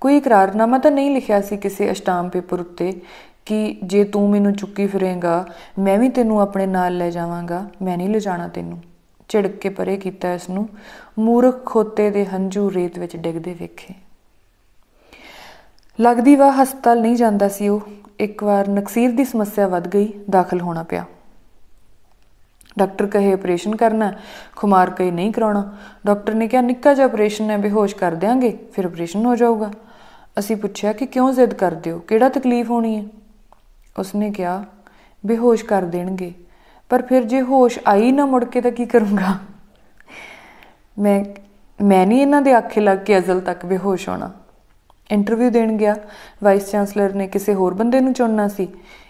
ਕੋਈ 0.00 0.16
ਇਕਰਾਰਨਾਮਾ 0.16 0.78
ਤਾਂ 0.78 0.90
ਨਹੀਂ 0.90 1.10
ਲਿਖਿਆ 1.10 1.40
ਸੀ 1.40 1.56
ਕਿਸੇ 1.56 1.92
ਅਸ਼ਟਾਮ 1.92 2.28
ਪੇਪਰ 2.28 2.60
ਉੱਤੇ 2.60 3.00
ਕਿ 3.46 3.78
ਜੇ 3.84 4.04
ਤੂੰ 4.04 4.30
ਮੈਨੂੰ 4.30 4.52
ਚੁੱਕੀ 4.52 4.86
ਫਿਰੇਂਗਾ, 4.86 5.46
ਮੈਂ 5.78 5.98
ਵੀ 5.98 6.08
ਤੈਨੂੰ 6.08 6.40
ਆਪਣੇ 6.40 6.66
ਨਾਲ 6.66 6.96
ਲੈ 6.96 7.10
ਜਾਵਾਂਗਾ, 7.10 7.66
ਮੈਂ 7.82 7.96
ਨਹੀਂ 7.96 8.08
ਲਿਜਾਣਾ 8.08 8.48
ਤੈਨੂੰ। 8.48 8.78
ਝਿੜਕ 9.28 9.50
ਕੇ 9.50 9.68
ਪਰੇ 9.68 9.96
ਕੀਤਾ 9.96 10.34
ਇਸ 10.34 10.50
ਨੂੰ, 10.50 10.68
ਮੂਰਖ 11.18 11.66
ਖੋਤੇ 11.66 12.10
ਦੇ 12.10 12.26
ਹੰਝੂ 12.26 12.70
ਰੇਤ 12.74 12.98
ਵਿੱਚ 12.98 13.16
ਡਿੱਗਦੇ 13.16 13.56
ਵੇਖੇ। 13.60 13.94
ਲੱਗਦੀ 16.00 16.36
ਵਾ 16.36 16.52
ਹਸਪਤਾਲ 16.52 17.00
ਨਹੀਂ 17.00 17.16
ਜਾਂਦਾ 17.16 17.48
ਸੀ 17.48 17.68
ਉਹ। 17.68 17.80
ਇੱਕ 18.20 18.44
ਵਾਰ 18.44 18.68
ਨਕਸੀਰ 18.68 19.10
ਦੀ 19.10 19.24
ਸਮੱਸਿਆ 19.24 19.68
ਵੱਧ 19.68 19.88
ਗਈ, 19.88 20.12
ਦਾਖਲ 20.30 20.60
ਹੋਣਾ 20.60 20.82
ਪਿਆ। 20.82 21.04
ਡਾਕਟਰ 22.78 23.06
ਕਹੇ 23.06 23.32
ਆਪਰੇਸ਼ਨ 23.32 23.76
ਕਰਨਾ 23.76 24.12
ਖੁਮਾਰ 24.56 24.90
ਕਹੇ, 24.90 25.10
ਨਹੀਂ 25.10 25.32
ਕਰਾਉਣਾ। 25.32 25.76
ਡਾਕਟਰ 26.06 26.34
ਨੇ 26.34 26.48
ਕਿਹਾ, 26.48 26.62
ਨਿੱਕਾ 26.62 26.94
ਜਿਹਾ 26.94 27.06
ਆਪਰੇਸ਼ਨ 27.06 27.50
ਹੈ, 27.50 27.58
ਬੇਹੋਸ਼ 27.58 27.96
ਕਰ 27.96 28.12
ਦਿਆਂਗੇ, 28.12 28.58
ਫਿਰ 28.72 28.84
ਆਪਰੇਸ਼ਨ 28.84 29.26
ਹੋ 29.26 29.36
ਜਾਊਗਾ। 29.36 29.70
ਅਸੀਂ 30.38 30.56
ਪੁੱਛਿਆ 30.56 30.92
ਕਿ 30.92 31.06
ਕਿਉਂ 31.06 31.32
ਜ਼ਿੱਦ 31.32 31.54
ਕਰਦੇ 31.54 31.90
ਹੋ? 31.90 31.98
ਕਿਹੜਾ 31.98 32.28
ਤਕਲੀਫ 32.28 32.70
ਹੋਣੀ 32.70 32.96
ਹੈ? 32.96 33.04
ਉਸਨੇ 33.98 34.30
ਕਿਹਾ, 34.30 34.64
ਬੇਹੋਸ਼ 35.26 35.64
ਕਰ 35.64 35.82
ਦੇਣਗੇ। 35.82 36.32
ਪਰ 36.88 37.02
ਫਿਰ 37.02 37.24
ਜੇ 37.24 37.42
ਹੋਸ਼ 37.42 37.78
ਆਈ 37.88 38.12
ਨਾ 38.12 38.26
ਮੁੜ 38.26 38.44
ਕੇ 38.44 38.60
ਤਾਂ 38.60 38.70
ਕੀ 38.70 38.84
ਕਰੂੰਗਾ? 38.84 39.38
ਮੈਂ 40.98 41.24
ਮੈਂ 41.82 42.06
ਨਹੀਂ 42.06 42.22
ਇਹਨਾਂ 42.22 42.42
ਦੇ 42.42 42.52
ਆਖੇ 42.52 42.80
ਲੱਗ 42.80 42.98
ਕੇ 42.98 43.18
ਅਜ਼ਲ 43.18 43.40
ਤੱਕ 43.40 43.66
ਬੇਹੋਸ਼ 43.66 44.08
ਹੋਣਾ। 44.08 44.30
ਇੰਟਰਵਿਊ 45.10 45.50
ਦੇਣ 45.50 45.76
ਗਿਆ। 45.76 45.96
ਵਾਈਸ 46.44 46.70
ਚਾਂਸਲਰ 46.70 47.14
ਨੇ 47.14 47.28
ਕਿਸੇ 47.28 47.54
ਹੋਰ 47.54 47.74
ਬੰਦੇ 47.74 48.00
ਨੂੰ 48.00 48.12
ਚੁਣਨਾ 48.12 48.48
ਸੀ? 48.48 48.68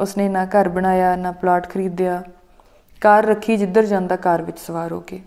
ਉਸਨੇ 0.00 0.28
ਨਾ 0.28 0.44
ਘਰ 0.44 0.68
ਬਣਾਇਆ, 0.68 1.16
ਨਾ 1.16 1.32
ਪਲਾਟ 1.32 1.68
ਖਰੀਦਿਆ। 1.68 2.22
ਕਾਰ 3.00 3.24
ਰੱਖੀ 3.24 3.56
ਜਿੱਧਰ 3.56 3.86
ਜਾਂਦਾ, 3.86 4.16
ਕਾਰ 4.16 4.42
ਵਿੱਚ 4.42 4.58
ਸਵਾਰ 4.58 4.92
ਹੋ 4.92 5.00
ਕੇ। 5.00 5.20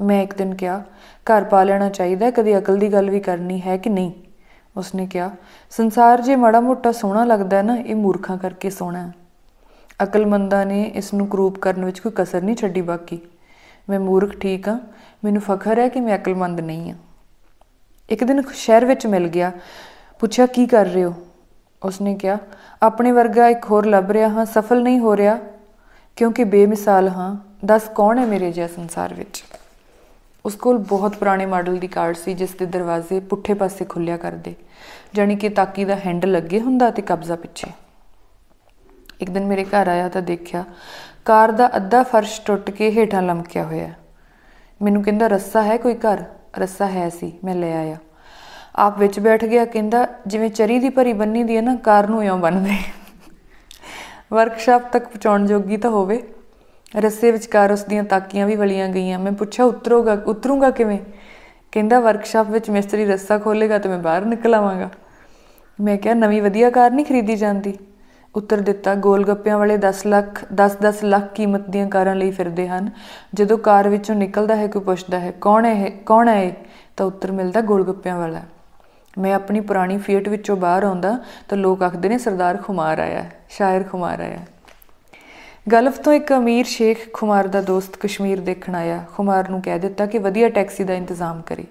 ਮੈਂ 0.00 0.22
ਇੱਕ 0.22 0.34
ਦਿਨ 0.34 0.54
ਕਿਹਾ, 0.54 0.82
ਘਰ 1.16 1.44
ਪਾ 1.44 1.64
ਲੈਣਾ 1.64 1.88
ਚਾਹੀਦਾ, 1.88 2.30
ਕਦੇ 2.30 2.58
ਅਕਲ 2.58 2.76
ਦੀ 2.76 2.92
ਗੱਲ 2.92 3.10
ਵੀ 3.10 3.20
ਕਰਨੀ 3.20 3.60
ਹੈ 3.60 3.76
ਕਿ 3.76 3.90
ਨਹੀਂ? 3.90 4.12
ਉਸਨੇ 4.76 5.06
ਕਿਹਾ, 5.06 5.30
ਸੰਸਾਰ 5.70 6.20
ਜੇ 6.20 6.36
ਮਾੜਾ 6.36 6.60
ਮੋਟਾ 6.60 6.92
ਸੋਹਣਾ 6.92 7.24
ਲੱਗਦਾ 7.24 7.56
ਹੈ 7.56 7.62
ਨਾ, 7.62 7.76
ਇਹ 7.76 7.94
ਮੂਰਖਾਂ 7.94 8.38
ਕਰਕੇ 8.38 8.70
ਸੋਹਣਾ 8.70 9.06
ਹੈ। 9.06 9.12
ਅਕਲਮੰਦਾਂ 10.02 10.66
ਨੇ 10.66 10.82
ਇਸ 10.82 11.14
ਨੂੰ 11.14 11.26
ਕਰੂਪ 11.26 11.58
ਕਰਨ 11.58 11.84
ਵਿੱਚ 11.84 11.98
ਕੋਈ 11.98 12.12
ਕਸਰ 12.14 12.42
ਨਹੀਂ 12.42 12.56
ਛੱਡੀ 12.56 12.80
ਬਾਕੀ। 12.80 13.20
ਮੈਂ 13.90 14.00
ਮੂਰਖ 14.00 14.36
ਠੀਕ 14.36 14.68
ਆ 14.68 14.78
ਮੈਨੂੰ 15.24 15.42
ਫਖਰ 15.42 15.78
ਹੈ 15.78 15.88
ਕਿ 15.88 16.00
ਮੈਂ 16.00 16.18
ਅਕਲਮੰਦ 16.18 16.60
ਨਹੀਂ 16.60 16.92
ਆ 16.92 16.94
ਇੱਕ 18.10 18.24
ਦਿਨ 18.24 18.42
ਸ਼ਹਿਰ 18.54 18.84
ਵਿੱਚ 18.84 19.06
ਮਿਲ 19.06 19.28
ਗਿਆ, 19.28 19.52
ਪੁੱਛਿਆ, 20.20 20.46
ਕੀ 20.46 20.66
ਕਰ 20.66 20.86
ਰਹੇ 20.86 21.04
ਹੋ? 21.04 21.14
ਉਸਨੇ 21.82 22.14
ਕਿਹਾ, 22.14 22.38
ਆਪਣੇ 22.82 23.12
ਵਰਗਾ 23.12 23.48
ਇੱਕ 23.48 23.64
ਹੋਰ 23.70 23.86
ਲੱਭ 23.86 24.10
ਰਿਹਾ 24.10 24.28
ਹਾਂ, 24.28 24.44
ਸਫਲ 24.44 24.82
ਨਹੀਂ 24.82 24.98
ਹੋ 24.98 25.16
ਰਿਹਾ। 25.16 25.38
ਕਿਉਂਕਿ 26.16 26.44
ਬੇਮਿਸਾਲ 26.44 27.08
ਹਾਂ, 27.08 27.36
ਦੱਸ 27.64 27.82
ਕੌਣ 27.94 28.18
ਹੈ 28.18 28.26
ਮੇਰੇ 28.26 28.52
ਜਿਹਾ 28.52 28.66
ਸੰਸਾਰ 28.66 29.14
ਵਿੱਚ? 29.14 29.44
ਉਸ 30.44 30.54
ਕੋਲ 30.54 30.78
ਬਹੁਤ 30.78 31.16
ਪੁਰਾਣੇ 31.16 31.46
ਮਾਡਲ 31.46 31.76
ਦੀ 31.76 31.86
ਕਾਰ 31.86 32.14
ਸੀ, 32.14 32.34
ਜਿਸ 32.34 32.54
ਦੇ 32.54 32.66
ਦਰਵਾਜ਼ੇ 32.66 33.20
ਪੁੱਠੇ 33.20 33.54
ਪਾਸੇ 33.54 33.84
ਖੁੱਲਿਆ 33.84 34.16
ਕਰਦੇ। 34.16 34.54
ਜਾਨੀ 35.14 35.36
ਕਿ 35.36 35.48
ਤਾਕੀ 35.48 35.84
ਦਾ 35.84 35.96
ਹੈਂਡਲ 35.96 36.32
ਲੱਗੇ 36.32 36.60
ਹੁੰਦਾ 36.60 36.90
ਤੇ 36.90 37.02
ਕਬਜ਼ਾ 37.02 37.36
ਪਿੱਛੇ। 37.36 37.70
ਇੱਕ 39.20 39.30
ਦਿਨ 39.30 39.46
ਮੇਰੇ 39.46 39.64
ਘਰ 39.64 39.88
ਆਇਆ 39.88 40.08
ਤਾਂ 40.08 40.22
ਦੇਖਿਆ, 40.22 40.64
ਕਾਰ 41.24 41.50
ਦਾ 41.50 41.70
ਅੱਧਾ 41.76 42.02
ਫਰਸ਼ 42.02 42.40
ਟੁੱਟ 42.40 42.70
ਕੇ 42.70 42.90
ਹੇਠਾਂ 42.90 43.22
ਲਮਕਿਆ 43.22 43.64
ਹੋਇਆ 43.64 43.92
ਮੈਨੂੰ 44.82 45.02
ਕਹਿੰਦਾ, 45.02 45.26
ਰੱਸਾ 45.26 45.62
ਹੈ 45.62 45.76
ਕੋਈ 45.76 45.94
ਘਰ? 45.94 46.24
ਰੱਸਾ 46.58 46.86
ਹੈ 46.86 47.08
ਸੀ, 47.08 47.32
ਮੈਂ 47.44 47.54
ਲੈ 47.54 47.76
ਆਇਆ। 47.76 47.96
ਆਪ 48.76 48.98
ਵਿੱਚ 48.98 49.20
ਬੈਠ 49.20 49.44
ਗਿਆ, 49.44 49.64
ਕਹਿੰਦਾ, 49.64 50.06
ਜਿਵੇਂ 50.26 50.50
ਚਰੀ 50.50 50.78
ਦੀ 50.78 50.88
ਭਰੀ 50.88 51.12
ਬੰਨੀ 51.12 51.42
ਦੀ 51.42 51.56
ਹੈ 51.56 51.62
ਨਾ, 51.62 51.74
ਕਾਰ 51.74 52.08
ਨੂੰ 52.08 52.24
ਇਉਂ 52.24 52.38
ਬੰਨਦੇ 52.38 52.76
ਵਰਕਸ਼ਾਪ 54.32 54.82
ਤੱਕ 54.92 55.04
ਪਹੁੰਚਾਉਣ 55.04 55.46
ਜੋਗੀ 55.46 55.76
ਤਾਂ 55.76 55.90
ਹੋਵੇ। 55.90 56.22
ਰਸਤੇ 56.94 57.30
ਵਿਚਕਾਰ 57.30 57.72
ਉਸ 57.72 57.84
ਦੀਆਂ 57.84 58.04
ਤਾਕੀਆਂ 58.04 58.46
ਵੀ 58.46 58.56
ਵਲੀਆਂ 58.56 58.88
ਗਈਆਂ। 58.88 59.18
ਮੈਂ 59.18 59.32
ਪੁੱਛਿਆ, 59.32 59.64
ਉਤਰੋਗਾ, 59.64 60.22
ਉਤਰੂਗਾ 60.26 60.70
ਕਿਵੇਂ? 60.70 60.98
ਕਹਿੰਦਾ 61.72 62.00
ਵਰਕਸ਼ਾਪ 62.00 62.50
ਵਿੱਚ 62.50 62.70
ਮਿਸਤਰੀ 62.70 63.04
ਰਸਤਾ 63.04 63.38
ਖੋਲੇਗਾ 63.38 63.78
ਤੇ 63.78 63.88
ਮੈਂ 63.88 63.98
ਬਾਹਰ 63.98 64.24
ਨਿਕਲ 64.24 64.54
ਆਵਾਂਗਾ 64.54 64.90
ਮੈਂ 65.78 65.96
ਕਿਹਾ, 65.98 66.14
ਨਵੀਂ 66.14 66.42
ਵਧੀਆ 66.42 66.70
ਕਾਰ 66.70 66.90
ਨਹੀਂ 66.90 67.06
ਖਰੀਦੀ 67.06 67.36
ਜਾਂਦੀ? 67.36 67.78
ਉੱਤਰ 68.34 68.60
ਦਿੱਤਾ 68.60 68.94
ਗੋਲ 68.94 69.24
ਗੱਪਿਆਂ 69.24 69.58
ਵਾਲੇ 69.58 69.76
10 69.76 70.06
ਲੱਖ 70.06 70.44
10-10 70.52 71.02
ਲੱਖ 71.04 71.32
ਕੀਮਤ 71.34 71.68
ਦੀਆਂ 71.70 71.88
ਕਾਰਾਂ 71.88 72.14
ਲਈ 72.14 72.30
ਫਿਰਦੇ 72.30 72.68
ਹਨ। 72.68 72.90
ਜਦੋਂ 73.34 73.58
ਕਾਰ 73.58 73.88
ਵਿੱਚੋਂ 73.88 74.14
ਨਿਕਲਦਾ 74.14 74.56
ਹੈ, 74.56 74.66
ਕੋਈ 74.66 74.82
ਪੁੱਛਦਾ 74.82 75.18
ਹੈ, 75.20 75.32
ਕੌਣ 75.40 75.64
ਹੈ 75.64 75.90
ਕੌਣ 76.06 76.28
ਹੈ 76.28 76.56
ਤਾਂ 76.96 77.06
ਉੱਤਰ 77.06 77.32
ਮਿਲਦਾ 77.32 77.60
ਗੋਲ 77.60 77.84
ਗੱਪਿਆਂ 77.84 78.16
ਵਾਲਾ 78.16 78.42
ਮੈਂ 79.18 79.34
ਆਪਣੀ 79.34 79.60
ਪੁਰਾਣੀ 79.60 79.98
ਫੀਟ 79.98 80.28
ਵਿੱਚੋਂ 80.28 80.56
ਬਾਹਰ 80.56 80.84
ਆਉਂਦਾ 80.84 81.18
ਤਾਂ 81.48 81.58
ਲੋਕ 81.58 81.82
ਆਖਦੇ 81.82 82.08
ਨੇ, 82.08 82.18
ਸਰਦਾਰ 82.18 82.56
ਖੁਮਾਰ 82.56 82.98
ਆਇਆ 82.98 83.24
ਸ਼ਾਇਰ 83.48 83.82
ਖੁਮਾਰ 83.82 84.20
ਆਇਆ 84.20 84.38
ਗਲਫ 85.66 85.98
ਤੋਂ 85.98 86.12
ਇੱਕ 86.12 86.32
ਅਮੀਰ 86.32 86.64
ਸ਼ੇਖ 86.64 86.98
ਖੁਮਾਰ 87.12 87.46
ਦਾ 87.46 87.60
ਦੋਸਤ 87.60 87.96
ਕਸ਼ਮੀਰ 87.96 88.40
ਦੇਖਣ 88.40 88.74
ਆਇਆ। 88.74 89.04
ਖੁਮਾਰ 89.14 89.48
ਨੂੰ 89.50 89.60
ਕਹਿ 89.62 89.78
ਦਿੱਤਾ 89.78 90.06
ਕਿ 90.06 90.18
ਵਧੀਆ 90.18 90.48
ਟੈਕਸੀ 90.48 90.84
ਦਾ 90.84 90.94
ਇੰਤਜ਼ਾਮ 90.94 91.42
ਕਰੇ। 91.42 91.64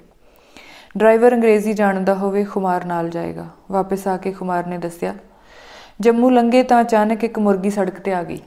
ਡਰਾਈਵਰ 0.97 1.33
ਅੰਗਰੇਜ਼ੀ 1.33 1.73
ਜਾਣਦਾ 1.73 2.13
ਹੋਵੇ, 2.15 2.43
ਖੁਮਾਰ 2.43 2.85
ਨਾਲ 2.85 3.09
ਜਾਏਗਾ। 3.09 3.47
ਵਾਪਸ 3.71 4.07
ਆ 4.07 4.15
ਕੇ 4.17 4.31
ਖੁਮਾਰ 4.31 4.67
ਨੇ 4.67 4.77
ਦੱਸਿਆ, 4.77 5.13
ਜੰਮੂ 5.99 6.29
ਲੰਗੇ 6.29 6.63
ਤਾਂ 6.63 6.81
ਅਚਾਨਕ 6.81 7.23
ਇੱਕ 7.23 7.39
ਮੁਰਗੀ 7.39 7.69
ਸੜਕ 7.69 7.99
ਤੇ 7.99 8.13
ਆ 8.13 8.23
ਗਈ। 8.23 8.39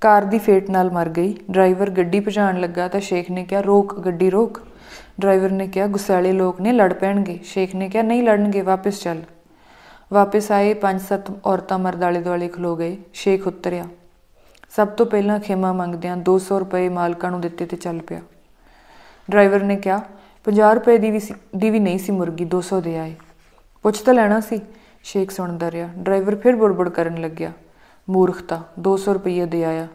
ਕਾਰ 0.00 0.24
ਦੀ 0.24 0.38
ਫੇਟ 0.38 0.70
ਨਾਲ 0.70 0.90
ਮਰ 0.90 1.08
ਗਈ। 1.08 1.36
ਡਰਾਈਵਰ 1.50 1.90
ਗੱਡੀ 1.90 2.20
ਭਜਾਣ 2.20 2.60
ਲੱਗਾ 2.60 2.88
ਤਾਂ 2.88 3.00
ਸ਼ੇਖ 3.00 3.30
ਨੇ 3.30 3.44
ਕਿਹਾ, 3.44 3.60
ਰੋਕ, 3.60 3.98
ਗੱਡੀ 4.00 4.30
ਰੋਕ। 4.30 4.60
ਡਰਾਈਵਰ 5.20 5.50
ਨੇ 5.50 5.66
ਕਿਹਾ 5.68 5.86
ਗੁੱਸੈਲੇ 5.88 6.32
ਲੋਕ 6.32 6.60
ਨੇ, 6.60 6.72
ਲੜ 6.72 6.92
ਪੈਣਗੇ। 6.94 7.38
ਸ਼ੇਖ 7.44 7.74
ਨੇ 7.74 7.88
ਕਿਹਾ, 7.88 8.02
ਨਹੀਂ 8.02 8.22
ਲੜਨਗੇ, 8.22 8.62
ਵਾਪਸ 8.62 9.02
ਚੱਲ। 9.02 9.22
ਵਾਪਸ 10.12 10.52
ਆਏ, 10.52 10.74
ਪੰਜ 10.74 11.00
ਸੱਤ 11.00 11.46
ਔਰਤਾਂ 11.46 11.78
ਮਰਦ 11.78 12.02
ਆਲੇ 12.02 12.20
ਦੁਆਲੇ 12.20 12.48
ਖਲੋ 12.48 12.76
ਗਏ, 12.76 12.96
ਸ਼ੇਖ 13.12 13.46
ਉਤਰਿਆ। 13.46 13.84
ਸਭ 14.76 14.88
ਤੋਂ 14.88 15.06
ਪਹਿਲਾਂ 15.06 15.40
ਖੇਮਾ 15.40 15.72
ਮੰਗਦਿਆਂ 15.72 16.16
200 16.16 16.60
ਰੁਪਏ 16.60 16.88
ਮਾਲਕਾਂ 16.88 17.30
ਨੂੰ 17.30 17.40
ਦਿੱਤੇ 17.40 17.66
ਤੇ 17.66 17.76
ਚੱਲ 17.76 17.98
ਪਿਆ। 17.98 18.20
ਡਰਾਈਵਰ 19.30 19.62
ਨੇ 19.62 19.76
ਕਿਹਾ 19.76 20.00
50 20.44 20.74
ਰੁਪਏ 20.74 20.98
ਦੀ 20.98 21.10
ਵੀ 21.10 21.20
ਦੀ 21.56 21.70
ਵੀ 21.70 21.78
ਨਹੀਂ 21.78 21.98
ਸੀ 21.98 22.12
ਮੁਰਗੀ 22.12 22.44
200 22.44 22.80
ਦੇ 22.80 22.98
ਆਏ। 22.98 23.14
ਪੁੱਛ 23.82 24.00
ਤਾਂ 24.00 24.14
ਲੈਣਾ 24.14 24.40
ਸੀ। 24.40 24.60
ਸ਼ੇਖ 25.02 25.30
ਸੁਣਦਾ 25.30 25.70
ਰਿਹਾ। 25.70 25.88
ਡਰਾਈਵਰ 25.98 26.36
ਫਿਰ 26.36 26.56
ਬੁੜਬੁੜ 26.56 26.88
ਕਰਨ 26.88 27.20
ਲੱਗਿਆ। 27.20 27.52
ਮੂਰਖਤਾ 28.10 28.62
200 28.78 29.14
ਰੁਪਏ 29.14 29.46
ਦੇ 29.46 29.64
ਆਇਆ। 29.64 29.88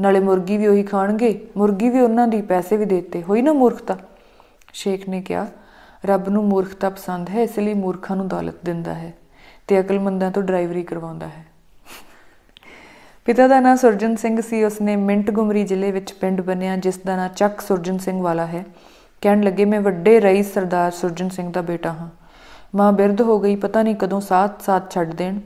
ਨਾਲੇ 0.00 0.20
ਮੁਰਗੀ 0.20 0.56
ਵੀ 0.56 0.66
ਉਹੀ 0.66 0.82
ਖਾਣਗੇ, 0.82 1.46
ਮੁਰਗੀ 1.56 1.88
ਵੀ 1.88 2.00
ਉਹਨਾਂ 2.00 2.28
ਦੀ, 2.28 2.42
ਪੈਸੇ 2.42 2.76
ਵੀ 2.76 2.84
ਦਿੱਤੇ। 2.84 3.22
ਹੋਈ 3.22 3.42
ਨਾ 3.42 3.52
ਮੂਰਖਤਾ? 3.52 3.98
ਸ਼ੇਖ 4.72 5.08
ਨੇ 5.08 5.22
ਕਿਹਾ, 5.22 5.46
ਰੱਬ 6.06 6.28
ਨੂੰ 6.28 6.44
ਮੂਰਖਤਾ 6.44 6.90
ਪਸੰਦ 6.90 7.30
ਹੈ, 7.30 7.42
ਇਸ 7.42 7.58
ਲਈ 7.58 7.74
ਮੂਰਖਾਂ 7.74 8.16
ਨੂੰ 8.16 8.28
ਦੌਲਤ 8.28 8.54
ਦਿੰਦਾ 8.64 8.94
ਹੈ। 8.94 9.14
ਤੇ 9.68 9.80
ਅਕਲਮੰਦਾਂ 9.80 10.30
ਤੋਂ 10.30 10.42
ਡਰਾਈਵਰੀ 10.42 10.82
ਕਰਵਾਉਂਦਾ 10.82 11.26
ਹੈ। 11.26 11.44
ਪਿਤਾ 13.24 13.48
ਦਾ 13.48 13.60
ਨਾਮ 13.60 13.76
ਸੁਰਜਨ 13.76 14.16
ਸਿੰਘ 14.16 14.40
ਸੀ। 14.40 14.64
ਉਸਨੇ 14.64 14.96
ਮਿੰਟ 14.96 15.30
ਗੁਮਰੀ 15.30 15.64
ਜ਼ਿਲ੍ਹੇ 15.64 15.92
ਵਿੱਚ 15.92 16.12
ਪਿੰਡ 16.12 16.40
ਬਣਿਆ 16.40 16.76
ਜਿਸ 16.76 16.98
ਦਾ 16.98 17.16
ਨਾਮ 17.16 17.28
ਚੱਕ 17.28 17.60
ਸੁਰਜਨ 17.60 17.98
ਸਿੰਘ 17.98 18.22
ਵਾਲਾ 18.22 18.46
ਹੈ। 18.46 18.64
ਕਹਿਣ 19.20 19.42
ਲੱਗੇ, 19.42 19.64
ਮੈਂ 19.64 19.80
ਵੱਡੇ 19.80 20.20
ਰਈਸ 20.20 20.54
ਸਰਦਾਰ 20.54 20.90
ਸੁਰਜਨ 20.90 21.28
ਸਿੰਘ 21.28 21.52
ਦਾ 21.52 21.62
ਬੇਟਾ 21.62 21.92
ਹਾਂ। 21.92 22.08
ਮਾਂ 22.74 22.92
ਬਿਰਧ 22.92 23.20
ਹੋ 23.20 23.40
ਗਈ, 23.40 23.56
ਪਤਾ 23.56 23.82
ਨਹੀਂ 23.82 23.96
ਕਦੋਂ 23.96 24.20
ਸਾਥ 24.20 24.62
ਸਾਥ 24.62 24.90
ਛੱਡ 24.90 25.14
ਦੇਣ। 25.14 25.40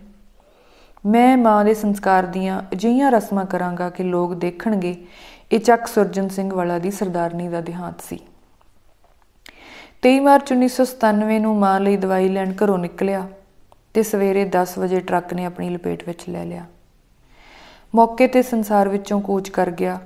ਮੈਂ 1.06 1.36
ਮਾਂ 1.36 1.64
ਦੇ 1.64 1.74
ਸੰਸਕਾਰ 1.74 2.26
ਦੀਆਂ 2.26 2.62
ਅਜਿਹੀਆਂ 2.72 3.10
ਰਸਮਾਂ 3.10 3.44
ਕਰਾਂਗਾ 3.44 3.90
ਕਿ 3.90 4.02
ਲੋਕ 4.02 4.34
ਦੇਖਣਗੇ, 4.34 5.04
ਇਹ 5.52 5.60
ਚੱਕ 5.60 5.86
ਸੁਰਜਨ 5.86 6.28
ਸਿੰਘ 6.28 6.54
ਵਾਲਾ 6.54 6.78
ਦੀ 6.78 6.90
ਸਰਦਾਰਨੀ 6.90 7.48
ਦਾ 7.48 7.60
ਦਿਹਾਂਤ 7.60 8.00
ਸੀ। 8.00 8.18
23 10.02 10.20
ਮਾਰਚ 10.20 10.52
1997 10.52 11.38
ਨੂੰ 11.38 11.58
ਮਾਂ 11.58 11.80
ਲਈ 11.80 11.96
ਦਵਾਈ 11.96 12.28
ਲੈਣ 12.28 12.52
ਘਰੋਂ 12.64 12.78
ਨਿਕਲਿਆ। 12.78 13.28
ਤੇ 13.95 14.03
ਸਵੇਰੇ 14.03 14.49
10 14.55 14.77
ਵਜੇ 14.79 14.99
ਟਰੱਕ 14.99 15.33
ਨੇ 15.33 15.45
ਆਪਣੀ 15.45 15.69
ਲਪੇਟ 15.69 16.03
ਵਿੱਚ 16.07 16.23
ਲੈ 16.29 16.45
ਲਿਆ 16.45 16.65
ਮੌਕੇ 17.93 18.27
ਤੇ 18.27 18.41
ਸੰਸਾਰ 18.41 18.89
ਵਿੱਚੋਂ 18.89 19.21
ਕੂਚ 19.21 19.49
ਕਰ 19.49 19.71
ਗਿਆ 19.71 19.99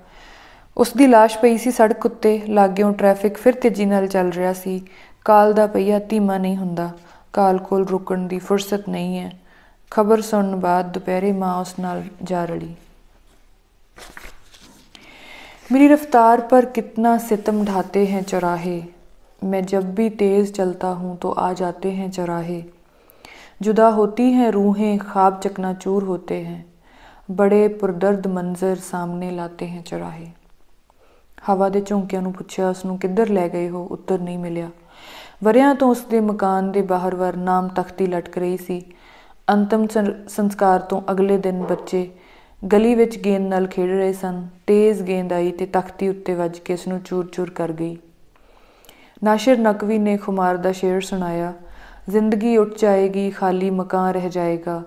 ਉਸ 0.78 0.94
ਦੀ 0.98 1.08
লাশ 1.08 1.40
ਪਈ 1.42 1.58
ਸੀ 1.58 1.72
ਸੜਕ 1.72 2.06
ਉੱਤੇ 2.06 2.38
ਲਾਗਿਓਂ 2.50 2.92
ਟ੍ਰੈਫਿਕ 2.94 3.38
ਫਿਰ 3.38 3.54
ਤੇਜ਼ੀ 3.54 3.86
ਨਾਲ 3.86 4.08
ਚੱਲ 4.08 4.32
ਰਿਹਾ 4.32 4.54
ਸੀ 4.54 4.82
ਕਾਲ 5.26 5.54
ਦਾ 5.54 5.68
ਪਈਆ 5.68 6.00
ਧੀਮਾ 6.00 6.38
ਨਹੀਂ 6.38 6.58
ਹੁੰਦਾ 6.58 6.92
ਕਾਲ 7.34 7.58
ਕੋਲ 7.58 7.86
ਰੁਕਣ 7.88 8.28
ਦੀ 8.28 8.40
ਫੁਰਸਤ 8.40 8.90
ਨਹੀਂ 8.90 9.20
ਹੈ 9.20 9.32
ਖਬਰ 9.92 10.22
ਸੁਣਨ 10.22 10.56
ਬਾਅਦ 10.56 10.92
ਦੁਪਹਿਰੇ 10.92 11.32
ਮਾਂ 11.32 11.56
ਉਸ 11.62 11.74
ਨਾਲ 11.80 12.04
ਜਾ 12.24 12.46
ਰੜੀ 12.46 12.76
मेरी 15.70 15.88
रफ्तार 15.88 16.42
पर 16.42 16.66
कितना 16.66 17.18
सितम 17.18 17.64
ढाते 17.66 18.04
हैं 18.06 18.22
चौराहे 18.24 18.82
मैं 19.42 19.64
जब 19.66 19.94
भी 19.96 20.10
तेज़ 20.16 20.52
चलता 20.54 20.88
हूँ 20.94 21.18
तो 21.18 21.30
आ 21.40 21.52
जाते 21.54 21.92
हैं 21.92 22.10
चौराहे 22.12 22.62
जुदा 23.62 23.88
होती 23.90 24.28
हैं 24.32 24.52
रूहें 24.52 24.98
ख्वाब 24.98 25.40
चकनाचूर 25.40 26.04
होते 26.04 26.42
हैं 26.44 26.60
बड़े 27.36 27.64
पुरदर्द 27.82 28.28
मंजर 28.28 28.86
सामने 28.86 29.32
लाते 29.32 29.66
हैं 29.66 29.84
चौराहे 29.84 30.30
ਹਵਾ 31.50 31.68
ਦੇ 31.70 31.82
ਝੋਂਕਿਆਂ 31.82 32.22
ਨੂੰ 32.22 32.34
ਪੁੱਛਿਆ 32.34 32.70
ਉਸ 32.70 32.86
ਨੂੰ 32.86 32.98
ਕਿੱਧਰ 33.00 33.30
ਲੈ 33.30 33.48
ਗਏ 33.50 33.70
ਹੋ 33.70 33.88
ਉੱਤਰ 33.92 34.20
ਨਹੀਂ 34.20 34.38
ਮਿਲਿਆ 34.38 34.70
ਵਰਿਆਂ 35.44 35.76
ਤੋਂ 35.76 35.90
ਉਸ 35.90 36.02
ਦੇ 36.02 36.20
ਮਕਾਨ 36.20 36.72
ਦੇ 36.72 36.82
ਬਾਹਰ 36.82 37.16
ਵਰ 37.16 37.36
ਨਾਮ 37.36 37.68
ਤਖਤੀ 37.68 38.08
ਲਟਕ 38.08 38.38
ਰਹੀ 38.38 38.58
ਸੀ 38.58 38.82
ਅੰਤਮ 39.52 39.88
ਸੰਸਕਾਰ 40.28 40.80
ਤੋਂ 40.80 41.02
ਅਗਲੇ 41.12 41.38
ਦਿਨ 41.38 41.62
ਬੱਚੇ 41.62 42.10
ਗਲੀ 42.66 42.94
ਵਿੱਚ 42.96 43.18
ਗੇਂਦ 43.18 43.48
ਨਾਲ 43.48 43.68
ਖੇਡ 43.68 43.90
ਰਹੇ 43.90 44.14
ਸਨ 44.14 44.48
ਤੇਜ਼ 44.68 45.02
ਗੇਂਦ 45.04 45.34
ਆਈ 45.34 45.52
ਤੇ 45.52 45.66
ਤਖਤੀ 45.66 46.10
ਉੱਤੇ 46.10 46.34
ਵੱਜ 46.34 46.60
ਕੇ 46.60 46.74
ਉਸ 46.74 46.88
ਨੂੰ 46.88 47.00
ਚੂਰ-ਚੂਰ 47.00 47.50
ਕਰ 47.50 47.72
ਗਈ 47.72 47.98
ਨਾਸ਼ਰ 49.24 49.58
ਨਕਵੀ 49.58 49.98
ਨੇ 49.98 50.18
ਖੁਮਾਰ 50.18 50.58
ਦਾ 50.58 50.72
ਸ਼ੇਰ 50.72 51.02
ਸੁਣਾਇਆ 51.02 51.54
ਜ਼ਿੰਦਗੀ 52.11 52.57
ਉੱਠ 52.57 52.71
ਜਾਏਗੀ, 52.79 53.31
ਖਾਲੀ 53.31 53.71
ਮਕਾਨ 53.71 54.15
ਰਹਿ 54.15 54.31
ਜਾਏਗਾ। 54.31 54.83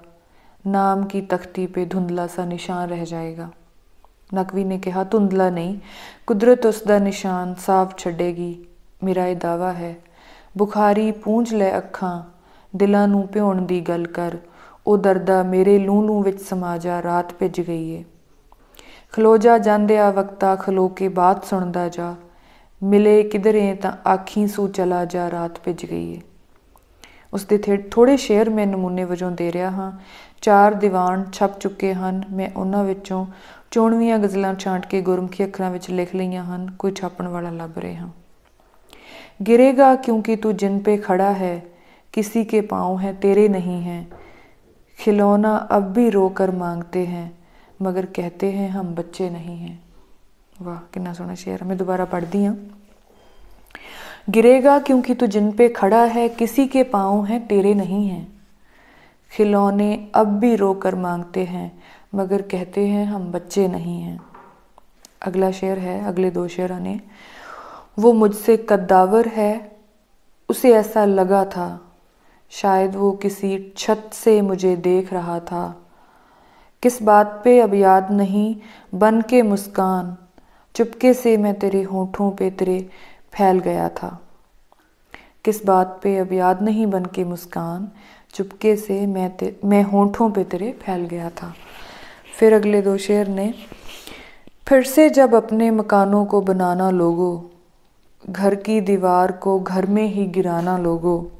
ਨਾਮ 0.67 1.05
ਕੀ 1.05 1.21
ਤਖਤੀ 1.21 1.67
पे 1.67 1.86
ਧੁੰਦਲਾ 1.89 2.27
ਸਾ 2.27 2.45
ਨਿਸ਼ਾਨ 2.45 2.89
ਰਹਿ 2.89 3.05
ਜਾਏਗਾ। 3.05 3.49
ਨਕਵੀ 4.36 4.63
ਨੇ 4.63 4.79
ਕਿਹਾ, 4.79 5.03
ਧੁੰਦਲਾ 5.03 5.49
ਨਹੀਂ, 5.49 5.79
ਕੁਦਰਤ 6.27 6.65
ਉਸ 6.65 6.84
ਦਾ 6.84 6.99
ਨਿਸ਼ਾਨ 6.99 7.55
ਸਾਫ਼ 7.55 7.95
ਛੱਡੇਗੀ। 7.97 8.65
ਮੇਰਾ 9.03 9.27
ਇਹ 9.27 9.36
ਦਾਵਾ 9.36 9.73
ਹੈ, 9.73 9.95
ਬੁਖਾਰੀ 10.58 11.12
ਪੂੰਝ 11.12 11.53
ਲੈ 11.53 11.77
ਅੱਖਾਂ, 11.77 12.23
ਦਿਲਾਂ 12.75 13.08
ਨੂੰ 13.08 13.27
ਭਿਉਣ 13.27 13.62
ਦੀ 13.62 13.82
ਗੱਲ 13.82 14.08
ਕਰ। 14.08 14.38
ਉਹ 14.88 14.97
ਦਰਦਾ 14.97 15.43
ਮੇਰੇ 15.43 15.79
ਲੂ 15.79 16.03
ਲੂ 16.03 16.21
ਵਿੱਚ 16.23 16.41
ਸਮਾ 16.41 16.77
ਜਾ, 16.77 17.03
ਰਾਤ 17.03 17.34
ਭਿੱਜ 17.34 17.62
ਗਈ 17.62 17.89
ਏ। 17.89 18.03
ਖਲੋ 19.12 19.38
ਜਾ 19.38 19.58
ਜਾਂਦੇ 19.58 19.97
ਆ 19.97 20.12
ਵਕਤਾ, 20.12 20.55
ਖਲੋ 20.55 20.88
ਕੇ 20.88 21.08
ਬਾਤ 21.08 21.45
ਸੁਣਦਾ 21.45 21.89
ਜਾ। 21.89 22.15
ਮਿਲੇ 22.84 23.23
ਕਿਧਰੇ 23.23 23.73
ਤਾਂ 23.75 24.10
ਆਖੀ 24.10 24.47
ਸੂ 24.47 24.67
ਚਲਾ 24.67 25.05
ਜਾ, 25.05 25.32
ਰਾਤ 25.32 25.60
ਭਿੱਜ 25.60 25.86
ਗਈ 25.86 26.13
ਏ। 26.13 26.21
ਉਸ 27.33 27.44
ਦੇ 27.44 27.59
ਥੋੜੇ 27.90 28.16
ਸ਼ੇਰ 28.16 28.50
ਮੈਂ 28.50 28.66
ਨਮੂਨੇ 28.66 29.04
ਵਜੋਂ 29.04 29.30
ਦੇ 29.30 29.52
ਰਿਹਾ 29.52 29.70
ਹਾਂ 29.70 29.92
ਚਾਰ 30.42 30.74
ਦੀਵਾਨ 30.74 31.24
ਛਪ 31.33 31.59
ਚੁੱਕੇ 31.61 31.94
ਹਨ 31.94 32.22
ਮੈਂ 32.30 32.48
ਉਹਨਾਂ 32.57 32.85
ਵਿੱਚੋਂ 32.85 33.26
ਚੋਣਵੀਆਂ 33.70 34.18
ਗਜ਼ਲਾਂ 34.18 34.54
ਛਾਂਟ 34.54 34.87
ਕੇ 34.87 35.00
ਗੁਰਮੁਖੀ 35.02 35.44
ਅੱਖਰਾਂ 35.44 35.70
ਵਿੱਚ 35.70 35.90
ਲਿਖ 35.90 36.14
ਲਈਆਂ 36.14 36.44
ਹਨ 36.44 36.70
ਕੋਈ 36.78 36.92
ਛਾਪਣ 36.92 37.28
ਵਾਲਾ 37.28 37.50
ਲੱਭ 37.50 37.78
ਰਿਹਾ 37.78 38.09
गिरेगा 39.42 39.94
क्योंकि 39.96 40.35
तू 40.37 40.50
जिन 40.52 40.78
पे 40.78 40.96
खड़ा 40.96 41.28
है 41.30 41.54
किसी 42.14 42.44
के 42.44 42.61
पाँव 42.62 42.98
है 42.98 43.14
तेरे 43.14 43.48
नहीं 43.48 43.80
हैं 43.83 44.07
खिलौना 44.98 45.54
अब 45.70 45.92
भी 45.92 46.09
रोकर 46.11 46.50
मांगते 46.50 47.04
हैं 47.07 47.26
मगर 47.80 48.07
कहते 48.16 48.50
हैं 48.50 48.68
हम 48.70 48.94
बच्चे 48.94 49.28
नहीं 49.30 49.57
हैं 49.57 49.78
वाह 50.61 50.76
कितना 50.88 51.12
सोना 51.12 51.35
शेर 51.35 51.64
मैं 51.64 51.76
दोबारा 51.76 52.04
पढ़ती 52.07 52.44
हूँ 52.44 52.57
गिरेगा 54.29 54.79
क्योंकि 54.79 55.15
तू 55.15 55.27
जिन 55.27 55.51
पे 55.51 55.69
खड़ा 55.69 56.03
है, 56.03 56.29
किसी 56.29 56.67
के 56.67 56.83
पाँव 56.83 57.25
हैं, 57.25 57.47
तेरे 57.47 57.73
नहीं 57.73 58.07
हैं। 58.07 58.41
खिलौने 59.31 60.11
अब 60.15 60.27
भी 60.27 60.55
रो 60.55 60.73
कर 60.73 60.95
मांगते 60.95 61.43
हैं, 61.43 61.83
मगर 62.15 62.41
कहते 62.41 62.87
हैं 62.87 63.05
हम 63.05 63.31
बच्चे 63.31 63.67
नहीं 63.67 64.01
हैं। 64.01 64.19
अगला 65.21 65.51
शेर 65.51 65.79
है, 65.79 66.05
अगले 66.05 66.31
दो 66.31 66.47
शेर 66.47 66.71
आने। 66.71 67.01
वो 67.99 68.13
मुझसे 68.13 68.65
कद्दावर 68.69 69.27
है, 69.27 69.71
उसे 70.49 70.73
ऐसा 70.73 71.05
लगा 71.05 71.45
था, 71.45 71.91
शायद 72.49 72.95
वो 72.95 73.11
किसी 73.11 73.73
छत 73.77 74.09
से 74.13 74.41
मुझे 74.41 74.75
देख 74.75 75.13
रहा 75.13 75.39
था। 75.39 75.87
किस 76.83 77.03
बात 77.03 77.41
पे 77.43 77.59
अब 77.59 77.73
याद 77.73 78.11
नहीं, 78.11 78.55
बन 78.95 79.21
के 79.21 79.41
मुस्कान, 79.41 80.17
चुपके 80.75 81.13
से 81.13 81.37
मैं 81.37 81.59
तेरे 81.59 81.83
होठों 81.83 82.31
पे 82.31 82.49
तेरे 82.49 82.89
फैल 83.39 83.60
गया 83.60 83.89
था। 83.89 84.19
किस 85.45 85.65
बात 85.65 85.99
पे 86.04 86.17
अब 86.17 86.34
याद 86.34 86.62
नहीं 86.62 86.88
बन 86.88 87.06
के 87.06 87.23
मुस्कान, 87.23 87.88
चुपके 88.34 88.75
से 88.75 89.08
मैं 89.08 89.52
मैं 89.65 89.84
होठों 89.84 90.32
पे 90.32 90.43
तेरे 90.43 90.71
फैल 90.71 91.06
गया 91.06 91.30
था। 91.30 91.54
फिर 92.39 92.54
अगले 92.54 92.82
दो 92.82 92.97
शेर 92.97 93.28
ने, 93.28 93.54
फिर 94.67 94.84
से 94.84 95.10
जब 95.10 95.36
अपने 95.36 95.71
मकानों 95.71 96.25
को 96.25 96.41
बनाना 96.41 96.89
लोगो, 96.89 97.52
घर 98.30 98.56
की 98.56 98.82
दीवार 98.82 99.32
को 99.32 99.60
घर 99.60 99.86
में 99.86 100.08
ही 100.08 100.25
गिराना 100.25 100.78
लोगो, 100.78 101.32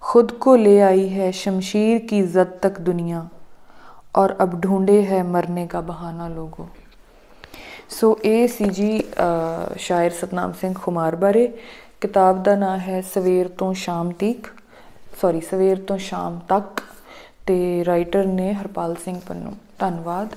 खुद 0.00 0.32
को 0.32 0.56
ले 0.56 0.80
आई 0.80 1.08
है 1.08 1.32
शमशीर 1.32 1.98
की 1.98 2.22
जद 2.22 2.58
तक 2.62 2.80
दुनिया, 2.80 3.28
और 4.14 4.36
अब 4.40 4.60
ढूंढे 4.60 5.00
है 5.02 5.22
मरने 5.22 5.66
का 5.66 5.80
बहाना 5.80 6.28
लोगों। 6.28 6.66
ਸੋ 7.90 8.18
ਇਹ 8.24 8.46
ਸੀ 8.48 8.64
ਜੀ 8.68 9.02
ਸ਼ਾਇਰ 9.78 10.10
ਸਤਨਾਮ 10.10 10.52
ਸਿੰਘ 10.52 10.72
ਖੁਮਾਰ 10.74 11.16
ਬਾਰੇ। 11.16 11.46
ਕਿਤਾਬ 12.00 12.42
ਦਾ 12.42 12.54
ਨਾਮ 12.56 12.78
ਹੈ 12.80 13.00
ਸਵੇਰ 13.14 13.48
ਤੋਂ 13.48 13.72
ਸ਼ਾਮ 13.74 14.10
ਤੀਕ 14.12 14.46
ਸੌਰੀ 15.20 15.40
ਸਵੇਰ 15.40 15.78
ਤੋਂ 15.78 15.98
ਸ਼ਾਮ 15.98 16.38
ਤੱਕ। 16.48 16.80
ਤੇ 17.46 17.84
ਰਾਈਟਰ 17.84 18.24
ਨੇ 18.26 18.52
ਹਰਪਾਲ 18.52 18.94
ਸਿੰਘ 19.04 19.20
ਪੰਨੂ। 19.28 19.52
ਧੰਨਵਾਦ। 19.78 20.34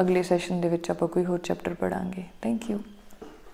ਅਗਲੇ 0.00 0.22
ਸੈਸ਼ਨ 0.22 0.60
ਦੇ 0.60 0.68
ਵਿੱਚ 0.68 0.90
ਆਪਾਂ 0.90 1.08
ਕੋਈ 1.08 1.24
ਹੋਰ 1.24 1.38
ਚੈਪਟਰ 1.38 1.74
ਪੜਾਂਗੇ 1.74 2.24
ਥੈਂਕ 2.42 2.70
ਯੂ 2.70 2.78